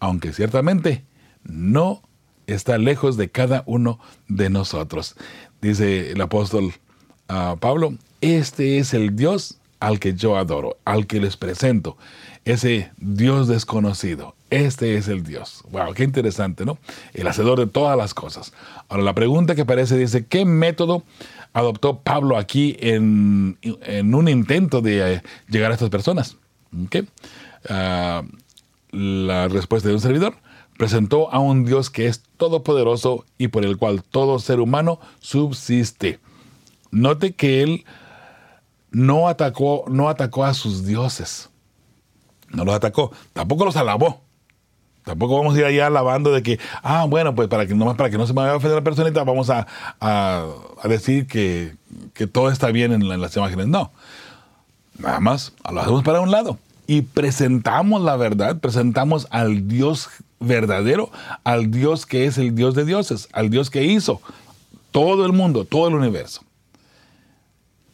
[0.00, 1.04] aunque ciertamente
[1.44, 2.02] no
[2.46, 5.16] está lejos de cada uno de nosotros.
[5.60, 6.72] Dice el apóstol
[7.28, 11.96] ah, Pablo, este es el Dios al que yo adoro, al que les presento,
[12.44, 14.36] ese Dios desconocido.
[14.50, 15.64] Este es el Dios.
[15.70, 16.78] Wow, qué interesante, ¿no?
[17.14, 18.52] El hacedor de todas las cosas.
[18.88, 21.02] Ahora, la pregunta que aparece dice, ¿qué método
[21.52, 23.58] adoptó Pablo aquí en,
[24.14, 26.36] un intento de eh, llegar a estas personas?
[27.68, 28.22] Ah,
[28.90, 30.34] la respuesta de un servidor,
[30.82, 36.18] presentó a un Dios que es todopoderoso y por el cual todo ser humano subsiste.
[36.90, 37.84] Note que él
[38.90, 41.50] no atacó, no atacó a sus dioses.
[42.48, 44.22] No los atacó, tampoco los alabó.
[45.04, 48.18] Tampoco vamos a ir allá alabando de que, ah, bueno, pues para que para que
[48.18, 49.68] no se me vaya a ofender la personita, vamos a,
[50.82, 51.76] decir que,
[52.32, 53.68] todo está bien en, en, las imágenes.
[53.68, 53.92] No.
[54.98, 56.58] Nada más, lo hacemos para un lado.
[56.86, 60.08] Y presentamos la verdad, presentamos al Dios
[60.42, 61.10] verdadero
[61.44, 64.20] al Dios que es el Dios de dioses, al Dios que hizo
[64.90, 66.42] todo el mundo, todo el universo.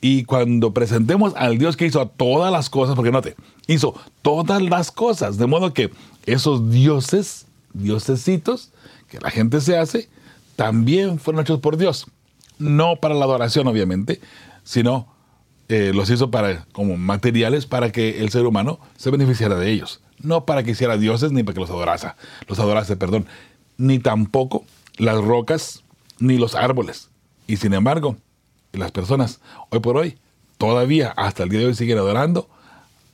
[0.00, 3.34] Y cuando presentemos al Dios que hizo todas las cosas, porque note,
[3.66, 5.90] hizo todas las cosas, de modo que
[6.26, 8.70] esos dioses, diosesitos,
[9.08, 10.08] que la gente se hace,
[10.56, 12.06] también fueron hechos por Dios.
[12.58, 14.20] No para la adoración, obviamente,
[14.64, 15.08] sino
[15.68, 20.00] eh, los hizo para, como materiales para que el ser humano se beneficiara de ellos
[20.20, 22.12] no para que hiciera dioses ni para que los adorase,
[22.46, 23.26] los adorase, perdón,
[23.76, 24.64] ni tampoco
[24.96, 25.82] las rocas
[26.18, 27.10] ni los árboles.
[27.46, 28.16] Y sin embargo,
[28.72, 30.18] las personas hoy por hoy
[30.58, 32.48] todavía hasta el día de hoy siguen adorando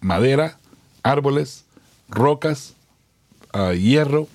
[0.01, 0.59] madera,
[1.03, 1.65] árboles,
[2.09, 2.75] rocas,
[3.53, 4.29] ah, hierro,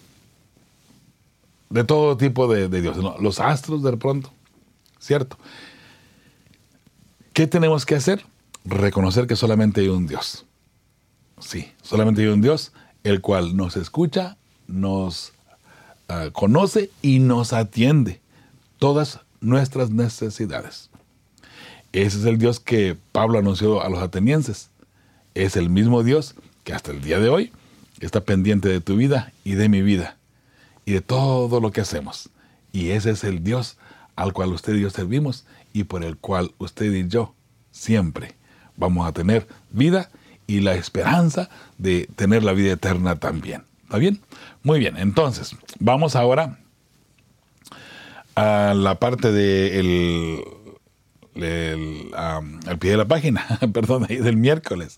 [1.69, 4.31] de todo tipo de, dioses, los astros de pronto,
[4.99, 5.37] ¿cierto?
[7.33, 8.25] ¿Qué tenemos que hacer?
[8.65, 10.45] Reconocer que solamente hay un Dios
[11.39, 14.37] Sí, solamente hay un Dios, el cual nos escucha,
[14.67, 15.31] nos
[16.09, 18.19] uh, conoce y nos atiende
[18.77, 20.89] todas nuestras necesidades.
[21.93, 24.69] Ese es el Dios que Pablo anunció a los atenienses.
[25.33, 27.53] Es el mismo Dios que hasta el día de hoy
[27.99, 30.17] está pendiente de tu vida y de mi vida
[30.85, 32.29] y de todo lo que hacemos.
[32.73, 33.77] Y ese es el Dios
[34.15, 37.33] al cual usted y yo servimos y por el cual usted y yo
[37.71, 38.35] siempre
[38.75, 40.09] vamos a tener vida
[40.47, 43.63] y la esperanza de tener la vida eterna también.
[43.83, 44.21] ¿Está bien?
[44.63, 46.59] Muy bien, entonces vamos ahora
[48.35, 50.43] a la parte de
[51.35, 54.97] al pie de la página, perdón, del miércoles.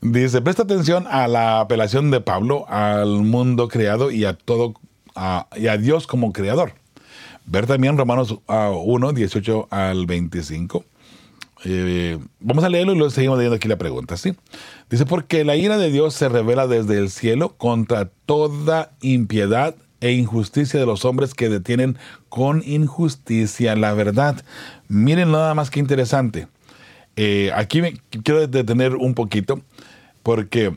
[0.00, 4.74] Dice, presta atención a la apelación de Pablo al mundo creado y a todo,
[5.56, 6.72] y a Dios como creador.
[7.46, 10.84] Ver también Romanos 1, 18 al 25.
[11.64, 14.34] Eh, vamos a leerlo y luego seguimos leyendo aquí la pregunta, ¿sí?
[14.90, 20.12] Dice, porque la ira de Dios se revela desde el cielo contra toda impiedad e
[20.12, 21.96] injusticia de los hombres que detienen
[22.28, 24.44] con injusticia la verdad.
[24.88, 26.48] Miren nada más que interesante.
[27.16, 27.80] Eh, aquí
[28.22, 29.62] quiero detener un poquito
[30.22, 30.76] porque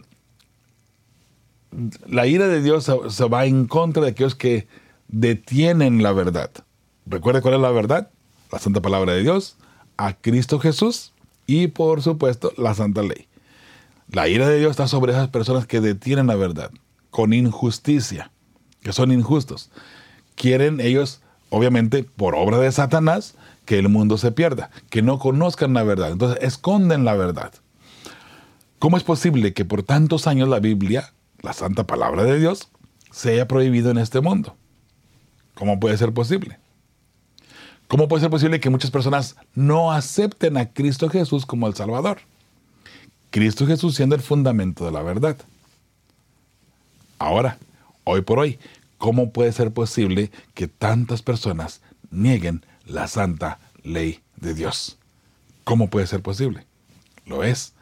[2.07, 4.67] la ira de Dios se, va en contra de aquellos que
[5.09, 6.49] detienen la verdad.
[7.05, 8.09] ¿Recuerda cuál es la verdad?
[8.51, 9.57] La santa palabra de Dios,
[9.97, 11.13] a Cristo Jesús
[11.45, 13.27] y por supuesto la santa ley.
[14.11, 16.71] La ira de Dios está sobre esas personas que detienen la verdad
[17.09, 18.31] con injusticia
[18.81, 19.69] que son injustos.
[20.35, 25.73] Quieren ellos, obviamente, por obra de Satanás, que el mundo se pierda, que no conozcan
[25.73, 26.11] la verdad.
[26.11, 27.53] Entonces, esconden la verdad.
[28.79, 32.69] ¿Cómo es posible que por tantos años la Biblia, la santa palabra de Dios,
[33.11, 34.55] se haya prohibido en este mundo?
[35.59, 36.57] ¿Cómo puede ser posible?
[37.89, 42.19] ¿Cómo puede ser posible que muchas personas no acepten a Cristo Jesús como el Salvador?
[43.29, 45.35] Cristo Jesús siendo el fundamento de la verdad.
[47.17, 47.57] Ahora,
[48.05, 48.57] hoy por hoy.
[48.97, 54.97] ¿Cómo puede ser posible que tantas personas nieguen la santa ley de Dios?
[55.65, 56.65] ¿Cómo puede ser posible?
[57.25, 57.73] Lo es,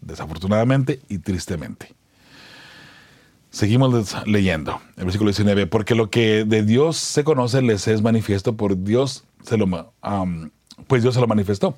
[0.00, 1.95] desafortunadamente y tristemente.
[3.50, 8.56] Seguimos leyendo el versículo 19, porque lo que de Dios se conoce les es manifiesto
[8.56, 9.66] por Dios, se lo,
[10.86, 11.76] pues Dios se lo manifestó.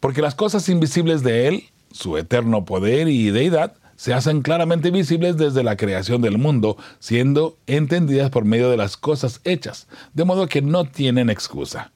[0.00, 5.36] Porque las cosas invisibles de Él, su eterno poder y deidad, se hacen claramente visibles
[5.36, 10.48] desde la creación del mundo, siendo entendidas por medio de las cosas hechas, de modo
[10.48, 11.92] que no tienen excusa.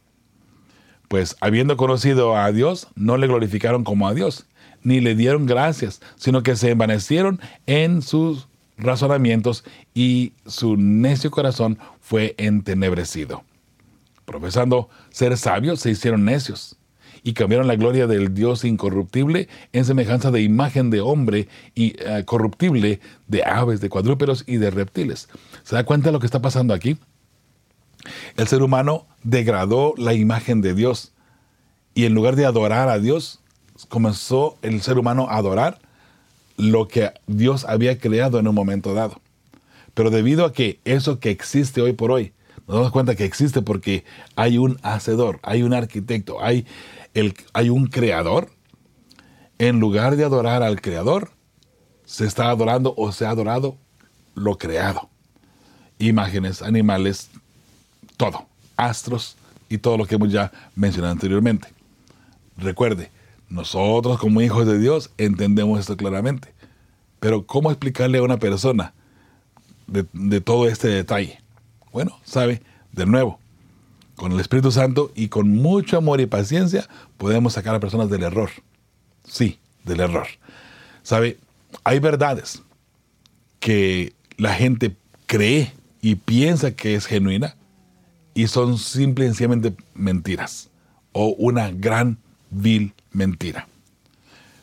[1.09, 4.47] Pues habiendo conocido a Dios, no le glorificaron como a Dios,
[4.83, 8.47] ni le dieron gracias, sino que se envanecieron en sus
[8.79, 9.65] razonamientos
[9.95, 13.45] y su necio corazón fue entenebrecido.
[14.25, 16.77] Profesando ser sabios, se hicieron necios
[17.23, 22.25] y cambiaron la gloria del Dios incorruptible en semejanza de imagen de hombre y eh,
[22.25, 25.29] corruptible de aves, de cuadrúpedos y de reptiles.
[25.65, 26.99] ¿Se da cuenta de lo que está pasando aquí?
[28.37, 31.13] El ser humano degradó la imagen de Dios
[31.95, 33.41] y en lugar de adorar a Dios,
[33.89, 35.81] comenzó el ser humano a adorar
[36.59, 39.23] lo que Dios había creado en un momento dado.
[39.95, 42.35] Pero debido a que eso que existe hoy por hoy,
[42.67, 44.05] nos damos cuenta que existe porque
[44.37, 46.67] hay un hacedor, hay un arquitecto, hay
[47.53, 48.51] hay un creador,
[49.59, 51.31] en lugar de adorar al creador,
[52.05, 53.77] se está adorando o se ha adorado
[54.35, 55.11] lo creado.
[55.99, 57.29] Imágenes, animales,
[58.17, 59.37] todo, astros
[59.69, 61.69] y todo lo que hemos ya mencionado anteriormente.
[62.57, 63.11] Recuerde,
[63.49, 66.53] nosotros como hijos de Dios entendemos esto claramente.
[67.21, 68.95] Pero ¿cómo explicarle a una persona
[69.87, 71.41] de, todo este detalle?
[71.93, 73.39] Bueno, sabe, de nuevo,
[74.17, 78.23] con el Espíritu Santo y con mucho amor y paciencia podemos sacar a personas del
[78.23, 78.51] error.
[79.25, 80.27] Sí, del error.
[81.03, 81.39] ¿Sabe?
[81.85, 82.63] Hay verdades
[83.61, 84.95] que la gente
[85.27, 87.57] cree y piensa que es genuina
[88.35, 90.71] y son simple y mentiras
[91.13, 92.19] o una gran
[92.51, 93.69] vil mentira.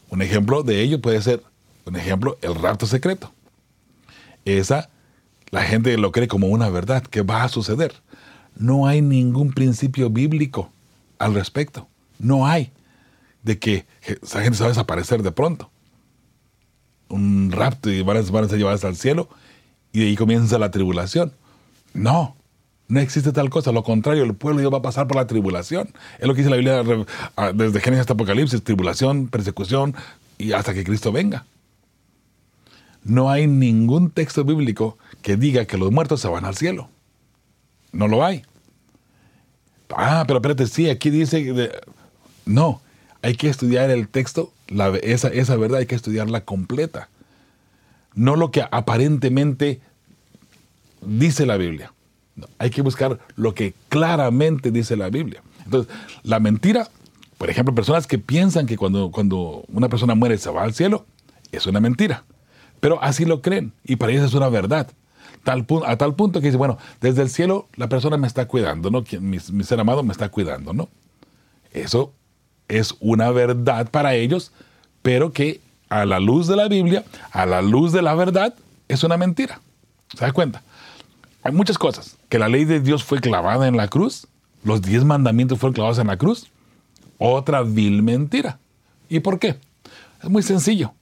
[0.10, 1.44] Un ejemplo de ello puede ser,
[1.86, 3.32] un ejemplo, el rapto secreto.
[4.46, 4.90] Esa,
[5.50, 7.94] la gente lo cree como una verdad que va a suceder
[8.56, 10.70] no hay ningún principio bíblico
[11.20, 11.88] al respecto.
[12.20, 12.72] No hay
[13.44, 15.70] de que esa gente se va a desaparecer de pronto.
[17.10, 19.30] Un rapto y van a, ser llevadas al cielo
[19.92, 21.34] y de ahí comienza la tribulación.
[21.94, 22.36] No,
[22.88, 23.72] no existe tal cosa.
[23.72, 25.90] Lo contrario, el pueblo de Dios va a pasar por la tribulación.
[26.20, 26.84] Es lo que dice la Biblia
[27.36, 29.96] ah, desde Génesis hasta Apocalipsis, tribulación, persecución
[30.38, 31.46] y hasta que Cristo venga.
[33.04, 36.90] No hay ningún texto bíblico que diga que los muertos se van al cielo.
[37.92, 38.44] No lo hay.
[39.96, 41.72] Ah, pero espérate, sí, aquí dice...
[42.46, 42.82] no,
[43.22, 44.52] hay que estudiar el texto,
[45.04, 47.10] esa, esa verdad hay que estudiarla completa.
[48.16, 49.80] no lo que aparentemente
[51.02, 51.95] dice la Biblia.
[52.58, 55.42] Hay que buscar lo que claramente dice la Biblia.
[55.64, 55.94] Entonces,
[56.24, 56.90] la mentira,
[57.38, 61.06] por ejemplo, personas que piensan que cuando, cuando una persona muere se va al cielo,
[61.52, 62.24] es una mentira.
[62.80, 64.90] Pero así lo creen y para ellos es una verdad.
[65.44, 68.90] Tal, a tal punto que dice, bueno, desde el cielo la persona me está cuidando,
[68.90, 69.04] ¿no?
[69.22, 70.90] Mi, ser amado me está cuidando, ¿no?
[71.72, 72.14] Eso
[72.68, 74.52] es una verdad para ellos,
[75.02, 78.56] pero que a la luz de la Biblia, a la luz de la verdad,
[78.88, 79.62] es una mentira.
[80.16, 80.64] ¿Se da cuenta?
[81.46, 82.18] Hay muchas cosas.
[82.28, 84.28] Que la ley de Dios fue clavada en la cruz,
[84.64, 86.48] los diez mandamientos fueron clavados en la cruz.
[87.20, 88.58] Otra vil mentira.
[89.10, 89.60] ¿Y por qué?
[90.24, 90.94] Es muy sencillo.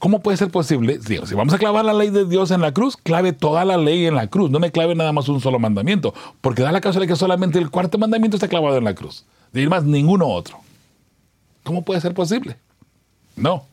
[0.00, 1.00] ¿Cómo puede ser posible?
[1.00, 3.76] Si, si vamos a clavar la ley de Dios en la cruz, clave toda la
[3.76, 4.50] ley en la cruz.
[4.50, 6.12] No me clave nada más un solo mandamiento.
[6.40, 9.26] Porque da la casualidad que solamente el cuarto mandamiento está clavado en la cruz.
[9.52, 10.58] De ir más, ninguno otro.
[11.62, 12.56] ¿Cómo puede ser posible?
[13.36, 13.64] No.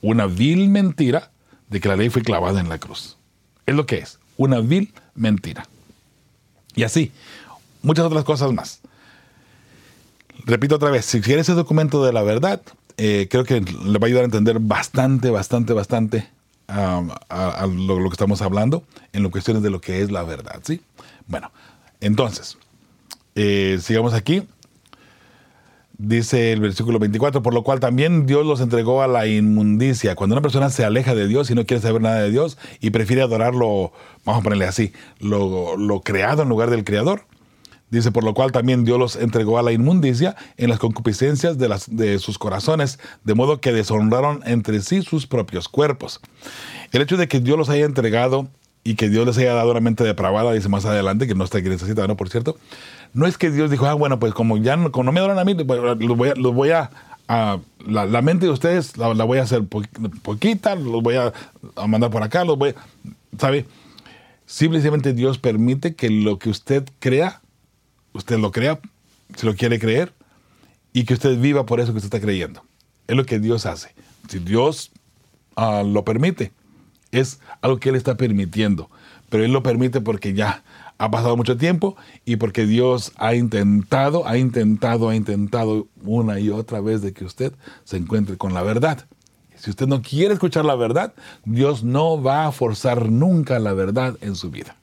[0.00, 1.30] Una vil mentira
[1.68, 3.16] de que la ley fue clavada en la cruz.
[3.64, 4.18] Es lo que es.
[4.36, 5.66] Una vil mentira.
[6.74, 7.12] Y así,
[7.82, 8.80] muchas otras cosas más.
[10.44, 12.62] Repito otra vez, si quieres ese documento de la verdad,
[12.96, 16.28] eh, creo que le va a ayudar a entender bastante, bastante, bastante
[16.68, 20.80] a, lo, que estamos hablando en las cuestiones de lo que es la verdad, ¿sí?
[21.26, 21.50] Bueno,
[22.00, 22.56] entonces,
[23.34, 24.42] eh, sigamos aquí.
[25.98, 30.14] Dice el versículo 24, por lo cual también Dios los entregó a la inmundicia.
[30.14, 32.90] Cuando una persona se aleja de Dios y no quiere saber nada de Dios y
[32.90, 33.92] prefiere adorarlo,
[34.24, 37.26] vamos a ponerle así, lo, lo creado en lugar del creador,
[37.92, 41.68] Dice, por lo cual también Dios los entregó a la inmundicia en las concupiscencias de,
[41.68, 46.18] las, de sus corazones, de modo que deshonraron entre sí sus propios cuerpos.
[46.92, 48.48] El hecho de que Dios los haya entregado
[48.84, 51.58] y que Dios les haya dado una mente depravada, dice más adelante, que no está
[51.58, 52.16] aquí necesitado, ¿no?
[52.16, 52.56] Por cierto,
[53.14, 55.38] no es que Dios dijo, ah, bueno, pues como ya no, como no me adoran
[55.38, 56.90] a mí, pues, los voy a, los voy a,
[57.86, 59.62] la, mente de ustedes la, voy a hacer
[60.22, 61.32] poquita, los voy a,
[61.86, 62.74] mandar por acá, los voy a,
[63.38, 63.66] ¿sabe?
[64.46, 67.42] Simplemente Dios permite que lo que usted crea
[68.12, 68.78] usted lo crea,
[69.36, 70.12] si lo quiere creer,
[70.92, 72.62] y que usted viva por eso que usted está creyendo.
[73.06, 73.94] Es lo que Dios hace.
[74.28, 74.90] Si Dios
[75.56, 76.52] uh, lo permite,
[77.12, 78.90] es algo que Él está permitiendo.
[79.28, 80.64] Pero Él lo permite porque ya
[80.98, 86.50] ha pasado mucho tiempo y porque Dios ha intentado, ha intentado, ha intentado una y
[86.50, 87.52] otra vez de que usted
[87.84, 89.06] se encuentre con la verdad.
[89.56, 94.16] Si usted no quiere escuchar la verdad, Dios no va a forzar nunca la verdad
[94.20, 94.76] en su vida.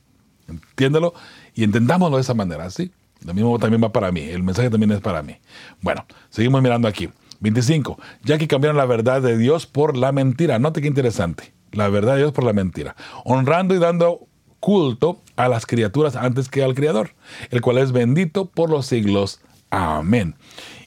[0.47, 1.13] Entiéndelo
[1.53, 2.91] y entendámoslo de esa manera, ¿sí?
[3.25, 4.21] Lo mismo también va para mí.
[4.21, 5.35] El mensaje también es para mí.
[5.81, 7.09] Bueno, seguimos mirando aquí.
[7.41, 7.99] 25.
[8.23, 10.59] Ya que cambiaron la verdad de Dios por la mentira.
[10.59, 11.53] Note qué interesante.
[11.71, 12.95] La verdad de Dios por la mentira.
[13.25, 14.27] Honrando y dando
[14.59, 17.11] culto a las criaturas antes que al Creador,
[17.49, 19.39] el cual es bendito por los siglos.
[19.69, 20.35] Amén.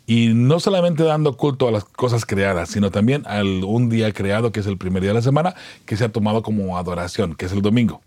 [0.07, 4.51] Y no solamente dando culto a las cosas creadas, sino también al un día creado,
[4.53, 5.55] que es el primer día de la semana,
[5.87, 8.03] que se ha tomado como adoración, que es el domingo.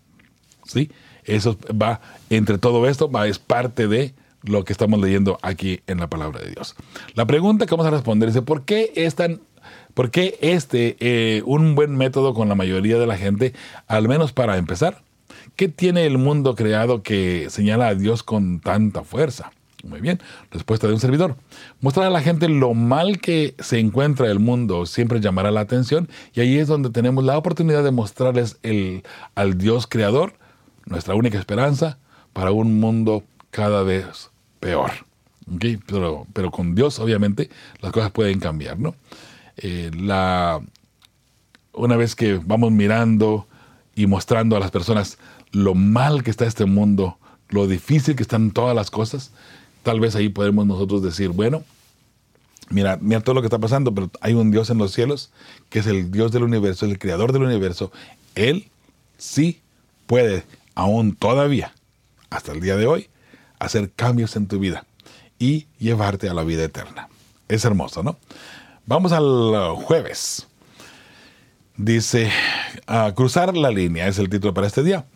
[0.64, 0.90] ¿Sí?
[1.24, 5.98] Eso va, entre todo esto, va, es parte de lo que estamos leyendo aquí en
[5.98, 6.76] la palabra de Dios.
[7.14, 9.40] La pregunta que vamos a responder es, ¿por qué es tan,
[9.96, 13.54] por qué este, eh, un buen método con la mayoría de la gente,
[13.88, 15.00] al menos para empezar?
[15.56, 19.52] ¿Qué tiene el mundo creado que señala a Dios con tanta fuerza?
[19.84, 21.36] Muy bien, respuesta de un servidor.
[21.80, 26.10] Mostrar a la gente lo mal que se encuentra el mundo siempre llamará la atención
[26.34, 29.02] y ahí es donde tenemos la oportunidad de mostrarles el,
[29.34, 30.34] al Dios creador
[30.84, 31.96] nuestra única esperanza
[32.34, 34.28] para un mundo cada vez
[34.60, 34.90] peor.
[35.86, 37.48] Pero, pero, con Dios, obviamente,
[37.80, 38.94] las cosas pueden cambiar, ¿no?
[39.58, 40.60] Eh, la,
[41.72, 43.46] una vez que vamos mirando
[43.94, 45.18] y mostrando a las personas
[45.52, 49.32] lo mal que está este mundo, lo difícil que están todas las cosas,
[49.82, 51.64] tal vez ahí podemos nosotros decir, bueno,
[52.68, 55.30] mira, mira todo lo que está pasando, pero hay un Dios en los cielos,
[55.70, 57.92] que es el Dios del universo, el creador del universo.
[58.34, 58.68] Él
[59.16, 59.60] sí
[60.06, 61.72] puede aún todavía,
[62.30, 63.08] hasta el día de hoy,
[63.58, 64.84] hacer cambios en tu vida
[65.38, 67.08] y llevarte a la vida eterna.
[67.48, 68.18] Es hermoso, ¿no?
[68.88, 70.46] Vamos al uh, jueves.
[71.76, 72.30] Dice,
[73.16, 75.06] cruzar la línea es el título para este día.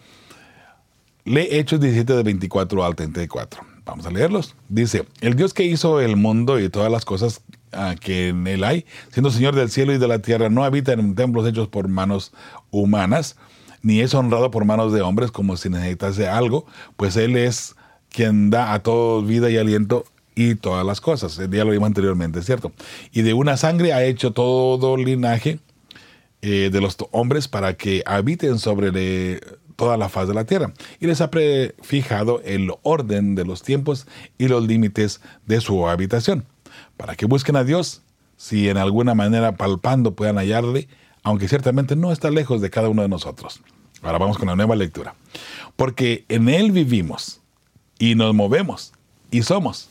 [1.25, 3.63] Lee Hechos 17 de 24 al 34.
[3.85, 4.57] Vamos a leerlos.
[4.69, 7.43] Dice, el Dios que hizo el mundo y todas las cosas
[7.73, 10.93] uh, que en él hay, siendo Señor del cielo y de la tierra, no habita
[10.93, 12.33] en templos hechos por manos
[12.73, 13.37] humanas,
[13.83, 16.67] ni es honrado por manos de hombres como si necesitase algo,
[16.97, 17.77] pues Él es
[18.11, 20.05] quien da a todos vida y aliento
[20.41, 21.37] y todas las cosas.
[21.37, 22.73] Ya lo vimos anteriormente, ¿cierto?
[23.13, 25.59] Y de una sangre ha hecho todo linaje
[26.41, 29.39] eh, de los hombres para que habiten sobre
[29.77, 30.73] toda la faz de la tierra.
[30.99, 31.29] Y les ha
[31.83, 34.07] fijado el orden de los tiempos
[34.39, 36.47] y los límites de su habitación,
[36.97, 38.01] para que busquen a Dios,
[38.39, 40.89] si en alguna manera palpando puedan hallarle,
[41.23, 43.61] aunque ciertamente no está lejos de cada uno de nosotros.
[44.01, 45.15] Ahora vamos con la nueva lectura.
[45.77, 47.43] Porque en Él vivimos
[47.99, 48.95] y nos movemos
[49.31, 49.91] y somos.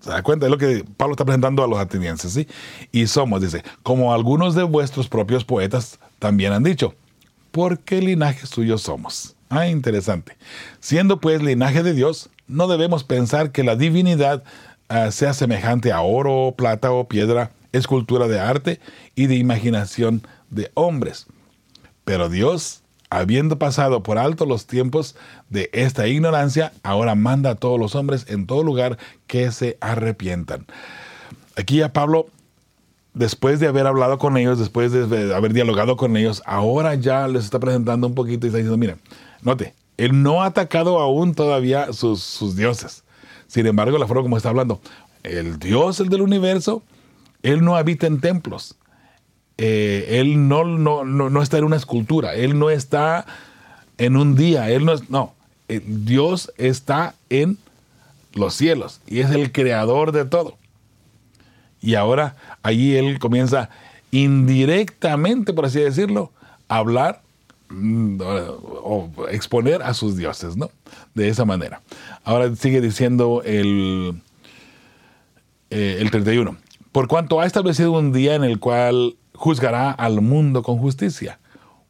[0.00, 0.46] ¿Se da cuenta?
[0.46, 2.46] Es lo que Pablo está presentando a los atenienses, ¿sí?
[2.90, 6.94] Y somos, dice, como algunos de vuestros propios poetas también han dicho,
[7.50, 9.36] ¿por qué linaje suyo somos?
[9.50, 10.36] Ah, interesante.
[10.78, 14.42] Siendo pues linaje de Dios, no debemos pensar que la divinidad
[14.88, 18.80] ah, sea semejante a oro, plata o piedra, escultura de arte
[19.14, 21.26] y de imaginación de hombres.
[22.04, 25.16] Pero Dios, habiendo pasado por alto los tiempos
[25.48, 30.66] de esta ignorancia, ahora manda a todos los hombres en todo lugar que se arrepientan.
[31.56, 32.28] Aquí ya Pablo,
[33.12, 37.44] después de haber hablado con ellos, después de haber dialogado con ellos, ahora ya les
[37.44, 38.96] está presentando un poquito y está diciendo, mira,
[39.42, 43.02] note, él no ha atacado aún todavía sus, sus dioses.
[43.48, 44.80] Sin embargo, la forma como está hablando,
[45.24, 46.82] el Dios, el del universo,
[47.42, 48.76] él no habita en templos.
[49.62, 52.34] Eh, él no, no, no, está en una escultura.
[52.34, 53.26] Él no está
[53.98, 54.70] en un día.
[54.70, 55.10] Él no es.
[55.10, 55.34] No.
[55.68, 57.58] Eh, Dios está en
[58.32, 60.56] los cielos y es el creador de todo.
[61.82, 63.68] Y ahora allí él comienza
[64.12, 66.32] indirectamente, por así decirlo,
[66.68, 67.20] a hablar
[67.68, 70.70] mm, o exponer a sus dioses, ¿no?
[71.14, 71.82] De esa manera.
[72.24, 74.22] Ahora sigue diciendo el,
[75.68, 76.56] eh, el 31
[76.92, 81.40] por cuanto ha establecido un día en el cual juzgará al mundo con justicia,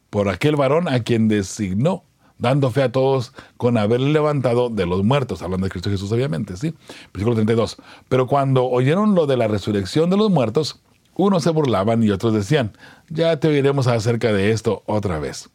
[0.09, 2.05] por aquel varón a quien designó,
[2.37, 6.55] dando fe a todos con haberle levantado de los muertos, hablando de Cristo Jesús obviamente,
[6.55, 6.73] ¿sí?
[7.13, 7.75] Versículo 32.
[8.07, 10.81] Pero cuando oyeron lo de la resurrección de los muertos,
[11.15, 12.71] unos se burlaban y otros decían,
[13.09, 15.49] ya te oiremos acerca de esto otra vez.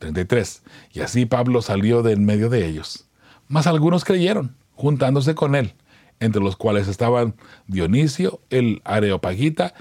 [0.00, 0.62] 33.
[0.92, 3.06] Y así Pablo salió de en medio de ellos.
[3.48, 5.74] Mas algunos creyeron, juntándose con él
[6.20, 7.34] entre los cuales estaban
[7.66, 9.74] Dionisio, el Areopagita,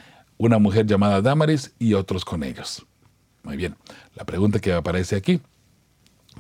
[0.46, 2.86] una mujer llamada Damaris y otros con ellos.
[3.44, 3.76] Muy bien,
[4.16, 5.42] la pregunta que aparece aquí,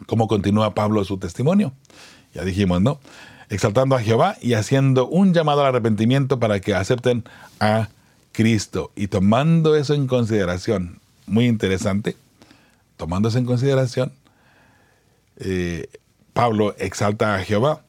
[0.07, 1.73] ¿cómo continúa Pablo su testimonio?
[2.33, 2.99] Ya dijimos, ¿no?
[3.49, 7.23] Exaltando a Jehová y haciendo un llamado al arrepentimiento para que acepten
[7.59, 7.89] a
[8.33, 8.91] Cristo.
[8.95, 12.17] Y tomando eso en consideración, muy interesante,
[12.97, 14.11] tomando eso en consideración,
[15.37, 15.87] eh,
[16.33, 17.81] Pablo exalta a Jehová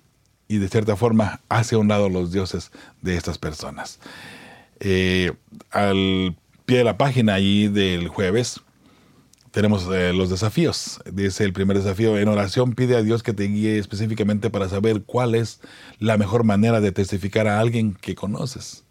[0.46, 3.98] y de cierta forma hace a un lado los dioses de estas personas.
[4.86, 5.32] Eh,
[5.70, 8.60] al pie de la página allí del jueves
[9.50, 11.00] tenemos eh, los desafíos.
[11.10, 15.02] Dice el primer desafío, en oración pide a Dios que te guíe específicamente para saber
[15.04, 15.60] cuál es
[16.00, 18.84] la mejor manera de testificar a alguien que conoces.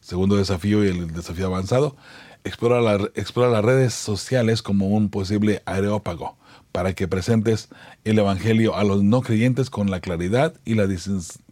[0.00, 1.96] Segundo desafío y el desafío avanzado,
[2.44, 6.36] explora, explora las redes sociales como un posible areópago
[6.70, 7.70] para que presentes
[8.04, 10.86] el Evangelio a los no creyentes con la claridad y la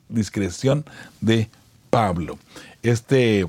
[0.09, 0.84] discreción
[1.20, 1.51] de
[1.90, 2.38] Pablo.
[2.82, 3.46] Este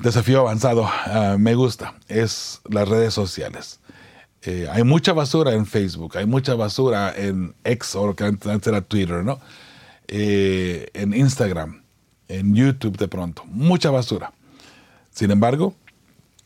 [0.00, 3.80] desafío avanzado ah, me gusta, es las redes sociales.
[4.42, 8.80] Eh, hay mucha basura en Facebook, hay mucha basura en X o que antes era
[8.80, 9.40] Twitter, ¿no?
[10.06, 11.82] Eh, en Instagram,
[12.28, 14.32] en YouTube de pronto, mucha basura.
[15.10, 15.74] Sin embargo,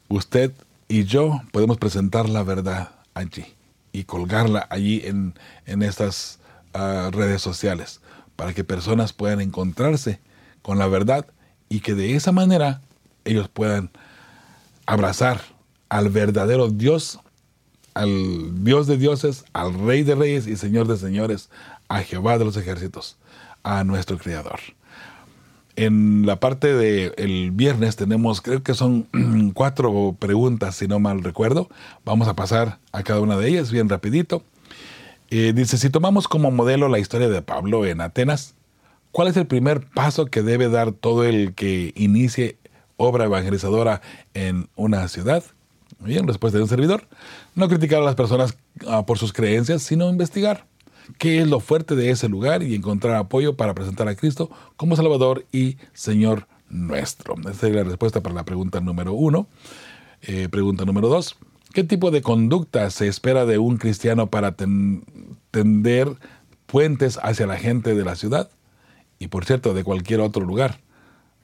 [0.09, 0.53] usted
[0.89, 3.45] y yo podemos presentar la verdad allí
[3.93, 5.35] y colgarla allí en,
[5.83, 6.39] estas
[6.73, 8.01] ah, redes sociales
[8.37, 10.19] para que personas puedan encontrarse
[10.63, 11.27] con la verdad
[11.69, 12.81] y que de esa manera
[13.25, 13.91] ellos puedan
[14.87, 15.41] abrazar
[15.89, 17.21] al verdadero Dios,
[17.95, 21.51] al Dios de dioses, al Rey de reyes y Señor de señores,
[21.89, 23.17] a Jehová de los ejércitos,
[23.63, 24.61] a nuestro Creador.
[25.75, 29.09] En la parte del viernes tenemos, creo que son
[29.55, 31.69] cuatro preguntas, si no mal recuerdo.
[32.05, 34.43] Vamos a pasar a cada una de ellas bien rapidito.
[35.31, 38.55] Eh, dice, si tomamos como modelo la historia de Pablo en Atenas,
[39.13, 42.59] ¿cuál es el primer paso que debe dar todo el que inicie
[43.03, 44.01] obra evangelizadora
[44.35, 45.43] en una ciudad?
[46.01, 47.09] Bien, respuesta de un servidor.
[47.55, 48.57] No criticar a las personas
[48.89, 50.67] ah, por sus creencias, sino investigar
[51.19, 54.97] qué es lo fuerte de ese lugar y encontrar apoyo para presentar a Cristo como
[54.97, 57.35] Salvador y Señor nuestro.
[57.51, 59.47] Esta es la respuesta para la pregunta número uno.
[60.23, 61.37] Eh, pregunta número dos.
[61.73, 64.55] ¿Qué tipo de conducta se espera de un cristiano para
[65.51, 66.17] tender
[66.67, 68.51] puentes hacia la gente de la ciudad?
[69.19, 70.81] Y por cierto, de cualquier otro lugar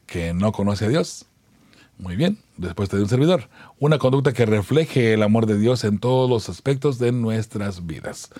[0.06, 1.27] que no conoce a Dios.
[1.98, 3.48] Muy bien, respuesta de un servidor.
[3.80, 8.30] Una conducta que refleje el amor de Dios en todos los aspectos de nuestras vidas.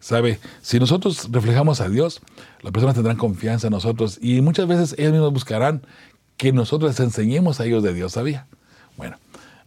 [0.00, 0.40] ¿Sabe?
[0.62, 2.20] Si nosotros reflejamos a Dios,
[2.60, 5.82] las personas tendrán confianza en nosotros y muchas veces ellos mismos buscarán
[6.36, 8.46] que nosotros les enseñemos a ellos de Dios, ¿sabía?
[8.96, 9.16] Bueno,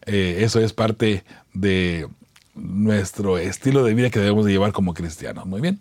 [0.06, 1.24] eh, eso es parte
[1.54, 2.08] de
[2.54, 5.46] nuestro estilo de vida que debemos de llevar como cristianos.
[5.46, 5.80] Muy bien.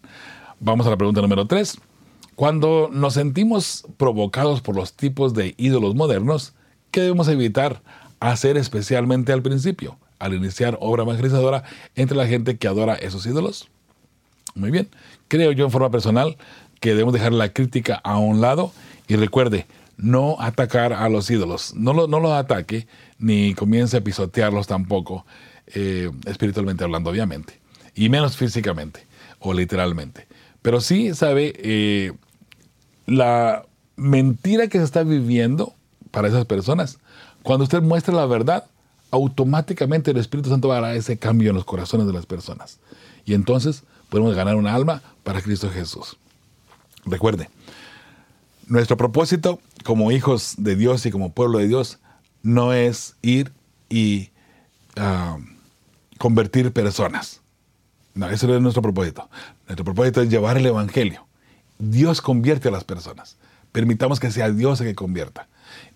[0.61, 1.79] Vamos a la pregunta número tres.
[2.37, 6.55] Cuando nos sentimos provocados por los tipos de ídolos modernos,
[6.91, 7.83] ¿qué debemos evitar
[8.21, 9.99] hacer especialmente al principio?
[10.19, 11.65] al iniciar obra evangelizadora
[11.95, 13.69] entre la gente que adora esos ídolos?
[14.55, 14.89] Muy bien.
[15.29, 16.37] Creo yo en forma personal
[16.81, 18.73] que debemos dejar la crítica a un lado
[19.09, 19.67] y recuerde,
[19.97, 21.75] no atacar a los ídolos.
[21.75, 22.87] No, lo, los ataque
[23.19, 25.27] ni comience a pisotearlos tampoco,
[25.69, 27.61] eh, espiritualmente hablando, obviamente.
[27.95, 29.07] Y menos físicamente
[29.39, 30.27] o literalmente.
[30.63, 32.13] Pero sí, sabe, eh,
[33.07, 33.65] la
[33.97, 35.75] mentira que se está viviendo
[36.11, 36.99] para esas personas,
[37.43, 38.65] cuando usted muestra la verdad,
[39.11, 42.79] automáticamente el Espíritu Santo hará ese cambio en los corazones de las personas.
[43.25, 46.17] Y entonces podemos ganar un alma para Cristo Jesús.
[47.05, 47.49] Recuerde,
[48.67, 51.99] nuestro propósito como hijos de Dios y como pueblo de Dios
[52.43, 53.53] no es ir
[53.89, 54.31] y
[54.97, 55.39] ah,
[56.19, 57.41] convertir personas.
[58.15, 59.29] No, ese no es nuestro propósito.
[59.67, 61.27] Nuestro propósito es llevar el Evangelio.
[61.79, 63.37] Dios convierte a las personas.
[63.77, 65.49] Permitamos que sea Dios el que convierta.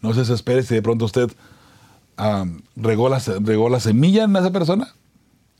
[0.03, 1.33] No se desespere si de pronto usted
[2.19, 2.45] ah,
[2.77, 4.93] regó, la, regó la semilla en esa persona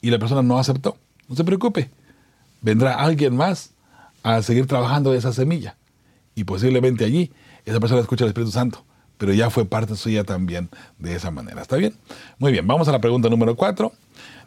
[0.03, 0.99] y la persona no aceptó.
[1.31, 1.89] No se preocupe.
[2.61, 3.71] Vendrá alguien más
[4.23, 5.77] a seguir trabajando esa semilla.
[6.35, 7.33] Y posiblemente allí
[7.65, 8.85] esa persona escucha al Espíritu Santo,
[9.17, 10.69] pero ya fue parte suya también
[10.99, 11.63] de esa manera.
[11.63, 11.95] ¿Está bien?
[12.39, 13.95] Muy bien, vamos a la pregunta número cuatro.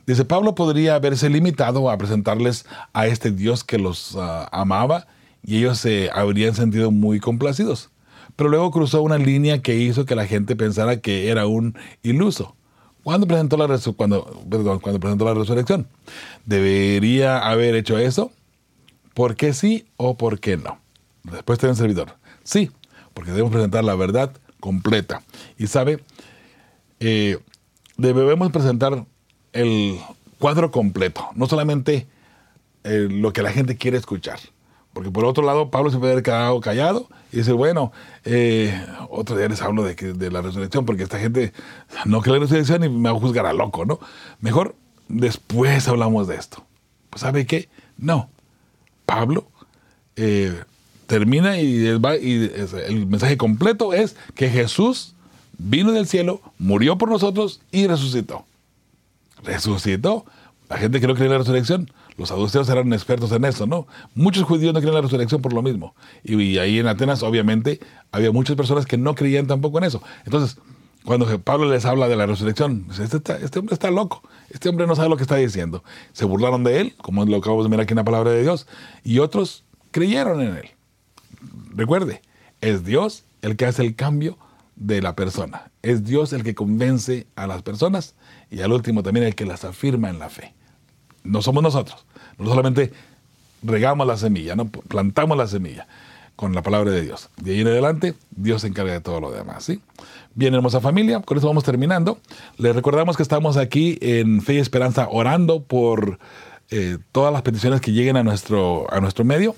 [0.05, 5.07] Dice, Pablo podría haberse limitado a presentarles a este Dios que los ah, amaba
[5.43, 7.89] y ellos se habrían sentido muy complacidos.
[8.35, 12.55] Pero luego cruzó una línea que hizo que la gente pensara que era un iluso.
[13.03, 14.23] ¿Cuándo presentó la, cuando,
[14.81, 15.87] cuando presentó la resurrección?
[16.45, 18.31] ¿Debería haber hecho eso?
[19.13, 20.79] ¿Por qué sí o por qué no?
[21.23, 22.15] Después tiene un servidor.
[22.43, 22.71] Sí,
[23.13, 25.21] porque debemos presentar la verdad completa.
[25.57, 26.01] Y sabe,
[26.99, 27.37] eh,
[27.97, 29.05] debemos presentar
[29.51, 29.99] el
[30.39, 32.07] cuadro completo, no solamente
[32.83, 34.39] eh, lo que la gente quiere escuchar.
[34.93, 37.91] Porque por otro lado, Pablo se puede haber quedado callado y dice, bueno,
[38.25, 38.79] eh,
[39.09, 41.51] otro día les hablo de, la resurrección, porque esta gente
[42.05, 43.99] no cree la resurrección y me va a juzgar a loco, ¿no?
[44.39, 44.75] Mejor
[45.07, 46.63] después hablamos de esto.
[47.09, 47.69] Pues ¿sabe qué?
[47.97, 48.29] No.
[49.07, 49.47] Pablo
[50.15, 50.53] eh,
[51.07, 55.15] termina y, el mensaje completo es que Jesús
[55.57, 58.45] vino del cielo, murió por nosotros y resucitó.
[59.43, 60.25] Resucitó.
[60.69, 63.87] La gente que no cree en la resurrección, los saduceos eran expertos en eso, ¿no?
[64.15, 65.95] Muchos judíos no creen en la resurrección por lo mismo.
[66.23, 67.79] Y, ahí en Atenas, obviamente,
[68.11, 70.01] había muchas personas que no creían tampoco en eso.
[70.25, 70.57] Entonces,
[71.03, 74.95] cuando Pablo les habla de la resurrección, este, este, hombre está loco, este hombre no
[74.95, 75.83] sabe lo que está diciendo.
[76.13, 78.67] Se burlaron de él, como lo acabamos de mirar aquí en la palabra de Dios,
[79.03, 80.69] y otros creyeron en él.
[81.75, 82.21] Recuerde,
[82.61, 84.37] es Dios el que hace el cambio
[84.75, 85.71] de la persona.
[85.81, 88.15] Es Dios el que convence a las personas
[88.49, 90.53] y al último también el que las afirma en la fe.
[91.23, 92.05] No somos nosotros.
[92.37, 92.91] No solamente
[93.61, 95.87] regamos la semilla, no plantamos la semilla
[96.35, 97.29] con la palabra de Dios.
[97.37, 99.63] De ahí en adelante, Dios se encarga de todo lo demás.
[99.63, 99.81] ¿sí?
[100.35, 102.17] Bien, hermosa familia, con eso vamos terminando.
[102.57, 106.19] Les recordamos que estamos aquí en Fe y Esperanza orando por
[106.71, 109.55] eh, todas las peticiones que lleguen a nuestro, a nuestro medio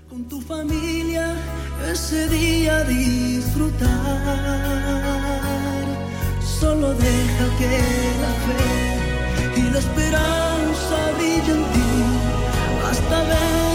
[0.08, 1.34] Con tu familia
[1.92, 3.90] ese día disfrutar.
[6.60, 7.82] Solo deja que
[8.22, 11.90] la fe y la esperanza brillen en ti
[12.88, 13.66] hasta ver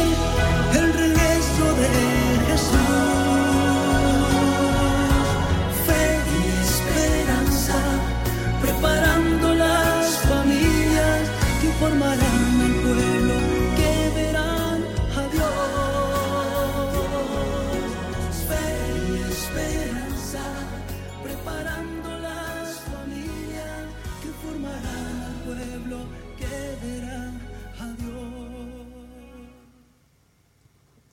[8.81, 9.39] parando.